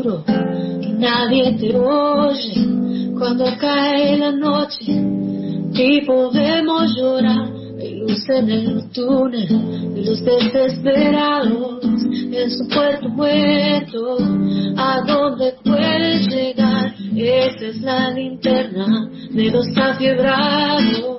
[0.02, 4.92] Y nadie te oye, cuando cae la noche
[5.74, 7.50] y podemos llorar.
[7.78, 11.80] Hay luz en el túnel de los desesperados
[12.32, 14.18] en su puerto muerto.
[14.76, 16.94] ¿A dónde puedes llegar?
[17.14, 21.18] Esa es la linterna de los afiebrados.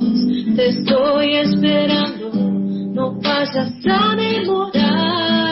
[0.56, 5.51] Te estoy esperando, no vayas a demorar.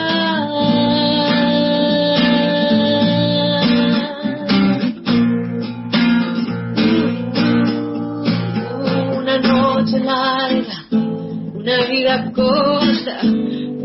[9.90, 13.20] Noche larga, una vida corta,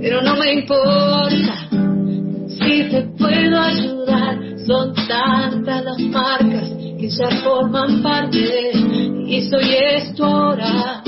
[0.01, 1.69] pero no me importa
[2.47, 4.37] si te puedo ayudar.
[4.67, 6.69] Son tantas las marcas
[6.99, 8.71] que ya forman parte
[9.27, 11.03] y soy esto ahora.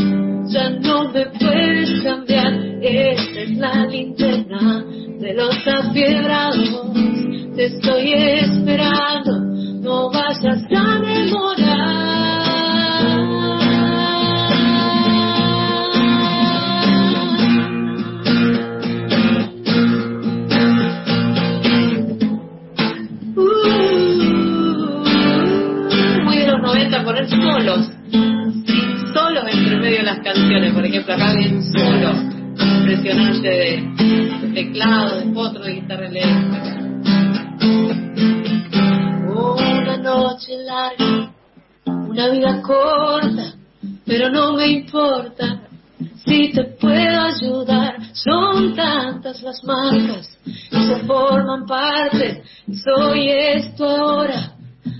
[0.49, 2.53] Ya no me puedes cambiar.
[2.81, 4.85] Esta es la linterna
[5.19, 6.93] de los afiebrados.
[7.55, 9.39] Te estoy esperando.
[9.81, 11.56] No vayas a muy
[30.37, 32.11] Por ejemplo, acá hay un solo
[32.59, 36.77] impresionante de, teclado, de potro, de guitarra eléctrica.
[39.35, 41.31] Una noche larga,
[41.85, 43.55] una vida corta,
[44.05, 45.61] pero no me importa
[46.23, 47.95] si te puedo ayudar.
[48.13, 52.43] Son tantas las marcas que se forman parte.
[52.83, 54.51] Soy esto ahora,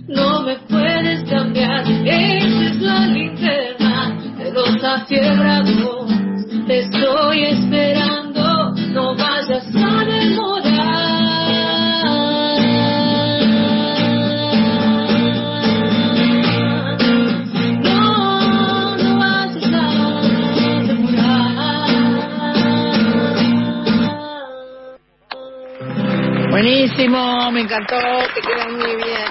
[0.08, 1.82] no me puedes cambiar.
[1.82, 3.97] Esa es la linterna
[4.58, 6.10] los afiebrados.
[6.66, 10.68] Te estoy esperando, no vayas a demorar.
[17.84, 19.86] No, no vayas a
[26.50, 27.96] Buenísimo, me encantó,
[28.34, 29.27] te queda muy bien.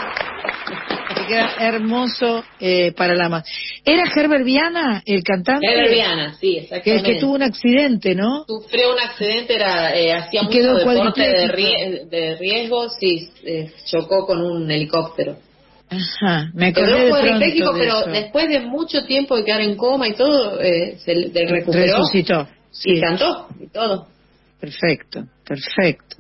[1.27, 3.45] Queda hermoso eh, para la más.
[3.85, 5.67] ¿Era Herbert Viana el cantante?
[5.67, 7.13] Herbert Viana, sí, Que, exactamente.
[7.15, 8.45] que tuvo un accidente, ¿no?
[8.47, 14.27] Sufrió un accidente, era, eh, hacía mucho quedó deporte de, de riesgo, sí, eh, chocó
[14.27, 15.37] con un helicóptero.
[15.89, 17.39] Ajá, me acordé Quedó de pronto
[17.73, 18.11] de pero eso.
[18.11, 21.99] después de mucho tiempo de quedar en coma y todo, eh, se le- recuperó.
[21.99, 22.49] Resucitó.
[22.85, 24.09] Y cantó, y todo.
[24.61, 26.17] Perfecto, perfecto.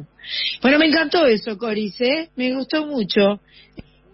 [0.63, 2.29] Bueno, me encantó eso, Coris, ¿eh?
[2.37, 3.41] Me gustó mucho.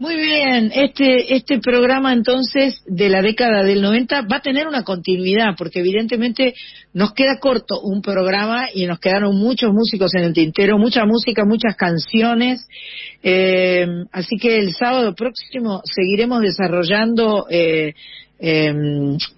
[0.03, 4.83] Muy bien, este, este programa entonces de la década del 90 va a tener una
[4.83, 6.55] continuidad, porque evidentemente
[6.93, 11.45] nos queda corto un programa y nos quedaron muchos músicos en el tintero, mucha música,
[11.45, 12.67] muchas canciones.
[13.23, 17.95] Eh, así que el sábado próximo seguiremos desarrollando eh,
[18.41, 18.75] eh,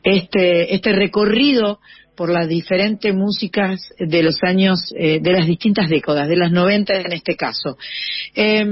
[0.02, 1.78] este, este recorrido
[2.16, 6.94] por las diferentes músicas de los años, eh, de las distintas décadas, de las 90
[7.00, 7.76] en este caso.
[8.34, 8.64] Eh,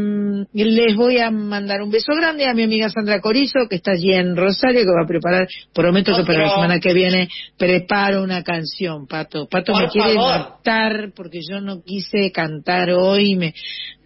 [0.53, 4.13] les voy a mandar un beso grande a mi amiga Sandra Corizo, que está allí
[4.13, 6.57] en Rosario, que va a preparar, prometo que para la Otro.
[6.57, 9.49] semana que viene preparo una canción, Pato.
[9.49, 10.39] Pato Por me quiere favor.
[10.39, 13.53] matar porque yo no quise cantar hoy, me,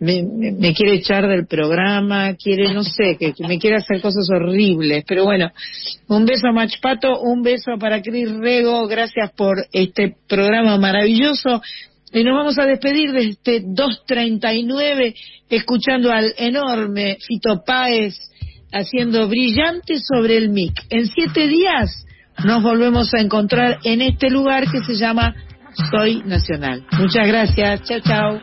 [0.00, 4.28] me, me- quiere echar del programa, quiere, no sé, que, que me quiere hacer cosas
[4.30, 5.50] horribles, pero bueno,
[6.08, 11.62] un beso a Mach Pato, un beso para Cris Rego, gracias por este programa maravilloso.
[12.12, 15.15] Y nos vamos a despedir de este 239
[15.51, 18.15] escuchando al enorme Fito Páez
[18.73, 20.73] haciendo brillante sobre el mic.
[20.90, 22.07] En siete días
[22.44, 25.35] nos volvemos a encontrar en este lugar que se llama
[25.90, 26.85] Soy Nacional.
[26.98, 27.82] Muchas gracias.
[27.85, 28.40] Chao, chao.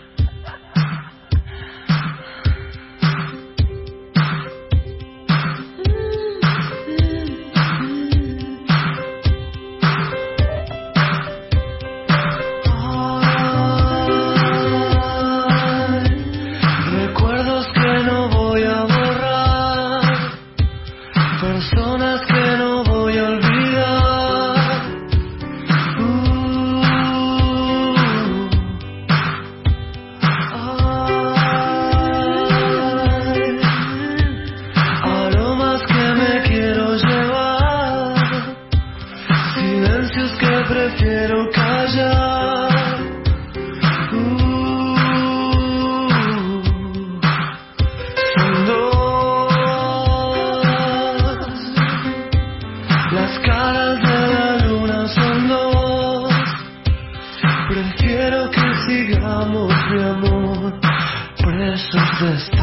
[62.23, 62.62] De